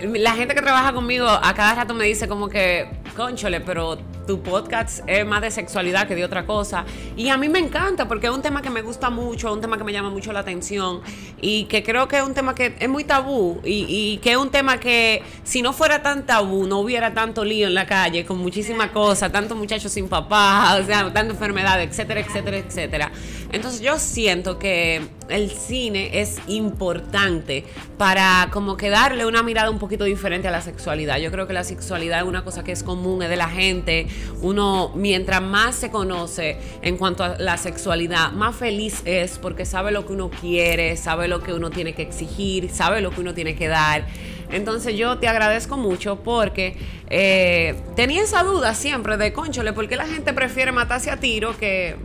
la 0.00 0.32
gente 0.32 0.54
que 0.54 0.62
trabaja 0.62 0.92
conmigo 0.92 1.26
a 1.26 1.54
cada 1.54 1.74
rato 1.74 1.94
me 1.94 2.04
dice 2.04 2.28
como 2.28 2.48
que, 2.48 2.88
conchole, 3.16 3.60
pero 3.60 3.98
tu 4.26 4.42
podcast 4.42 5.00
es 5.06 5.26
más 5.26 5.40
de 5.42 5.50
sexualidad 5.50 6.06
que 6.06 6.14
de 6.14 6.24
otra 6.24 6.46
cosa. 6.46 6.84
Y 7.16 7.28
a 7.28 7.36
mí 7.36 7.48
me 7.48 7.58
encanta 7.58 8.08
porque 8.08 8.26
es 8.26 8.32
un 8.32 8.42
tema 8.42 8.62
que 8.62 8.70
me 8.70 8.82
gusta 8.82 9.10
mucho, 9.10 9.52
un 9.52 9.60
tema 9.60 9.78
que 9.78 9.84
me 9.84 9.92
llama 9.92 10.10
mucho 10.10 10.32
la 10.32 10.40
atención 10.40 11.00
y 11.40 11.64
que 11.64 11.82
creo 11.82 12.08
que 12.08 12.18
es 12.18 12.22
un 12.22 12.34
tema 12.34 12.54
que 12.54 12.74
es 12.78 12.88
muy 12.88 13.04
tabú 13.04 13.60
y, 13.64 14.18
que 14.18 14.32
es 14.32 14.36
un 14.36 14.50
tema 14.50 14.78
que 14.78 15.22
si 15.42 15.62
no 15.62 15.72
fuera 15.72 16.02
tan 16.02 16.26
tabú 16.26 16.66
no 16.66 16.78
hubiera 16.80 17.14
tanto 17.14 17.44
lío 17.44 17.66
en 17.66 17.74
la 17.74 17.86
calle 17.86 18.24
con 18.24 18.38
muchísimas 18.38 18.90
cosas, 18.90 19.30
tantos 19.30 19.56
muchachos 19.56 19.92
sin 19.92 20.08
papá, 20.08 20.78
o 20.80 20.84
sea, 20.84 21.12
tanta 21.12 21.32
enfermedad, 21.32 21.82
etcétera, 21.82 22.20
etcétera, 22.20 22.58
etcétera. 22.58 23.12
Entonces 23.52 23.80
yo 23.80 23.98
siento 23.98 24.58
que 24.58 25.02
el 25.28 25.50
cine 25.50 26.20
es 26.20 26.38
importante 26.46 27.64
para 27.98 28.48
como 28.52 28.76
que 28.76 28.90
darle 28.90 29.26
una 29.26 29.42
mirada 29.42 29.70
un 29.70 29.78
poquito 29.78 30.04
diferente 30.04 30.48
a 30.48 30.50
la 30.50 30.60
sexualidad. 30.60 31.18
Yo 31.18 31.30
creo 31.30 31.46
que 31.46 31.52
la 31.52 31.64
sexualidad 31.64 32.20
es 32.20 32.26
una 32.26 32.44
cosa 32.44 32.64
que 32.64 32.72
es 32.72 32.82
común, 32.82 33.22
es 33.22 33.28
de 33.28 33.36
la 33.36 33.48
gente, 33.48 34.06
uno 34.40 34.92
mientras 34.94 35.42
más 35.42 35.74
se 35.74 35.90
conoce 35.90 36.58
en 36.82 36.96
cuanto 36.96 37.24
a 37.24 37.38
la 37.38 37.56
sexualidad, 37.56 38.32
más 38.32 38.56
feliz 38.56 39.02
es 39.04 39.38
porque 39.38 39.64
sabe 39.64 39.90
lo 39.92 40.06
que 40.06 40.12
uno 40.12 40.30
quiere, 40.30 40.96
sabe 40.96 41.28
lo 41.28 41.42
que 41.42 41.52
uno 41.52 41.70
tiene 41.70 41.94
que 41.94 42.02
exigir, 42.02 42.70
sabe 42.70 43.00
lo 43.00 43.10
que 43.10 43.20
uno 43.20 43.34
tiene 43.34 43.54
que 43.54 43.68
dar. 43.68 44.06
Entonces 44.50 44.96
yo 44.96 45.18
te 45.18 45.28
agradezco 45.28 45.76
mucho 45.76 46.16
porque 46.22 46.76
eh, 47.10 47.74
tenía 47.96 48.22
esa 48.22 48.42
duda 48.42 48.74
siempre 48.74 49.16
de, 49.16 49.32
conchole, 49.32 49.72
¿por 49.72 49.88
qué 49.88 49.96
la 49.96 50.06
gente 50.06 50.32
prefiere 50.32 50.72
matarse 50.72 51.10
a 51.10 51.16
tiro 51.18 51.56
que 51.56 51.96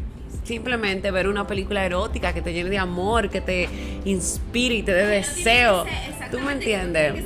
simplemente 0.49 1.11
ver 1.11 1.27
una 1.27 1.45
película 1.45 1.85
erótica 1.85 2.33
que 2.33 2.41
te 2.41 2.53
llene 2.53 2.71
de 2.71 2.79
amor, 2.79 3.29
que 3.29 3.39
te 3.39 3.69
inspire 4.05 4.75
y 4.75 4.81
te 4.81 4.93
dé 4.93 5.05
deseo. 5.05 5.85
¿Tú 6.31 6.39
me 6.39 6.53
entiendes? 6.53 7.23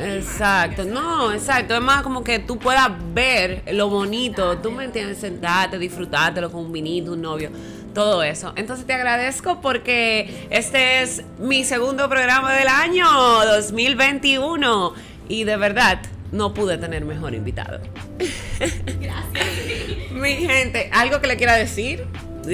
Exacto, 0.00 0.84
no, 0.84 1.32
exacto. 1.32 1.74
Es 1.74 1.80
más 1.80 2.02
como 2.02 2.24
que 2.24 2.38
tú 2.38 2.58
puedas 2.58 2.90
ver 3.12 3.62
lo 3.72 3.88
bonito, 3.88 4.58
tú 4.58 4.70
me 4.70 4.84
entiendes, 4.84 5.18
sentarte, 5.18 5.78
disfrutártelo 5.78 6.50
con 6.50 6.66
un 6.66 6.72
vinito, 6.72 7.12
un 7.12 7.22
novio, 7.22 7.50
todo 7.94 8.22
eso. 8.22 8.52
Entonces 8.56 8.86
te 8.86 8.94
agradezco 8.94 9.60
porque 9.60 10.46
este 10.50 11.02
es 11.02 11.22
mi 11.38 11.64
segundo 11.64 12.08
programa 12.08 12.54
del 12.54 12.68
año 12.68 13.06
2021 13.44 14.94
y 15.28 15.44
de 15.44 15.56
verdad 15.56 16.00
no 16.32 16.54
pude 16.54 16.78
tener 16.78 17.04
mejor 17.04 17.34
invitado. 17.34 17.80
Gracias. 18.58 20.12
mi 20.12 20.36
gente, 20.36 20.90
¿algo 20.92 21.20
que 21.20 21.26
le 21.26 21.36
quiera 21.36 21.54
decir? 21.54 22.06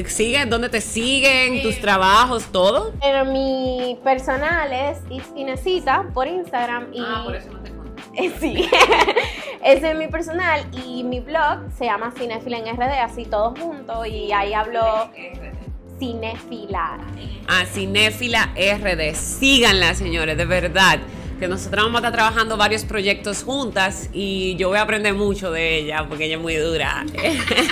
¿Siguen? 0.05 0.51
¿Dónde 0.51 0.69
te 0.69 0.81
siguen? 0.81 1.63
¿Tus 1.63 1.81
trabajos? 1.81 2.45
¿Todo? 2.53 2.93
Pero 3.01 3.25
mi 3.25 3.99
personal 4.05 4.73
es 4.73 4.99
Inesita 5.35 6.07
por 6.13 6.27
Instagram. 6.27 6.93
Y... 6.93 7.01
Ah, 7.01 7.23
por 7.25 7.35
eso 7.37 7.51
no 7.51 7.59
te 7.61 7.77
Sí, 8.41 8.69
ese 9.65 9.91
es 9.91 9.97
mi 9.97 10.09
personal 10.09 10.67
y 10.73 11.05
mi 11.05 11.21
blog 11.21 11.71
se 11.77 11.85
llama 11.85 12.13
Cinefila 12.17 12.59
en 12.59 12.77
RD, 12.77 13.01
así 13.03 13.25
todos 13.25 13.59
juntos 13.59 14.07
y 14.07 14.33
ahí 14.33 14.55
hablo 14.55 15.11
Cinefila. 15.99 16.99
Ah, 17.49 17.65
Cinefila 17.67 18.53
RD. 18.55 19.15
Síganla, 19.15 19.95
señores, 19.95 20.37
de 20.37 20.45
verdad 20.45 20.99
que 21.39 21.49
nosotros 21.49 21.85
vamos 21.85 21.97
a 21.97 21.99
estar 21.99 22.13
trabajando 22.13 22.57
varios 22.57 22.85
proyectos 22.85 23.43
juntas 23.43 24.09
y 24.13 24.57
yo 24.57 24.69
voy 24.69 24.79
a 24.79 24.83
aprender 24.83 25.15
mucho 25.15 25.51
de 25.51 25.79
ella 25.79 26.07
porque 26.09 26.25
ella 26.27 26.37
es 26.37 26.43
muy 26.43 26.55
dura. 26.57 27.05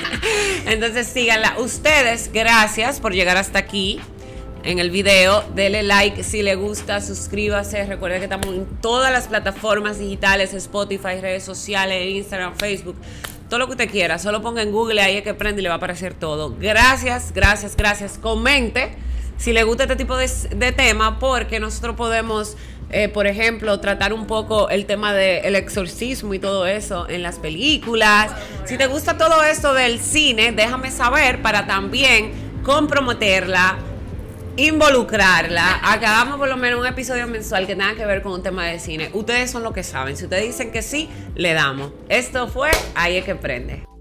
Entonces 0.67 1.07
síganla. 1.07 1.57
Ustedes, 1.59 2.31
gracias 2.33 3.01
por 3.01 3.13
llegar 3.13 3.37
hasta 3.37 3.59
aquí 3.59 4.01
en 4.65 4.79
el 4.79 4.91
video. 4.91 5.45
Dele 5.55 5.83
like 5.83 6.23
si 6.25 6.43
le 6.43 6.57
gusta, 6.57 7.01
suscríbase. 7.01 7.87
Recuerden 7.87 8.21
que 8.21 8.25
estamos 8.25 8.47
en 8.49 8.67
todas 8.81 9.11
las 9.11 9.29
plataformas 9.29 9.99
digitales, 9.99 10.53
Spotify, 10.53 11.21
redes 11.21 11.45
sociales, 11.45 12.07
Instagram, 12.15 12.55
Facebook 12.57 12.97
todo 13.49 13.59
lo 13.59 13.67
que 13.67 13.73
usted 13.73 13.91
quiera. 13.91 14.19
Solo 14.19 14.43
ponga 14.43 14.63
en 14.63 14.73
Google, 14.73 15.01
ahí 15.01 15.19
es 15.19 15.23
que 15.23 15.35
prende 15.35 15.61
y 15.61 15.63
le 15.63 15.69
va 15.69 15.77
a 15.77 15.79
aparecer 15.79 16.15
todo. 16.15 16.57
Gracias, 16.59 17.33
gracias, 17.33 17.77
gracias. 17.77 18.19
Comente 18.19 18.97
si 19.37 19.53
le 19.53 19.63
gusta 19.65 19.85
este 19.85 19.97
tipo 19.97 20.17
de, 20.17 20.31
de 20.57 20.73
tema, 20.73 21.19
porque 21.19 21.61
nosotros 21.61 21.97
podemos 21.97 22.57
eh, 22.91 23.09
por 23.09 23.27
ejemplo, 23.27 23.81
tratar 23.81 24.13
un 24.13 24.27
poco 24.27 24.69
el 24.69 24.87
tema 24.87 25.13
del 25.13 25.57
exorcismo 25.57 26.35
y 26.35 26.39
todo 26.39 26.67
eso 26.67 27.09
en 27.09 27.23
las 27.23 27.39
películas. 27.39 28.31
Si 28.65 28.77
te 28.77 28.87
gusta 28.87 29.19
todo 29.19 29.43
esto 29.43 29.75
del 29.75 29.99
cine, 30.01 30.53
déjame 30.53 30.91
saber 30.91 31.43
para 31.43 31.67
también 31.67 32.33
comprometerla, 32.63 33.77
involucrarla, 34.57 35.81
hagamos 35.83 36.39
por 36.39 36.49
lo 36.49 36.57
menos 36.57 36.81
un 36.81 36.87
episodio 36.87 37.27
mensual 37.27 37.67
que 37.67 37.75
tenga 37.75 37.95
que 37.95 38.07
ver 38.07 38.23
con 38.23 38.33
un 38.33 38.43
tema 38.43 38.67
de 38.67 38.79
cine. 38.79 39.11
Ustedes 39.13 39.51
son 39.51 39.63
los 39.63 39.73
que 39.73 39.83
saben. 39.83 40.17
Si 40.17 40.25
ustedes 40.25 40.45
dicen 40.45 40.71
que 40.71 40.83
sí, 40.83 41.09
le 41.35 41.53
damos. 41.53 41.93
Esto 42.09 42.49
fue 42.49 42.71
Ahí 42.95 43.17
es 43.17 43.25
que 43.25 43.35
prende. 43.35 43.94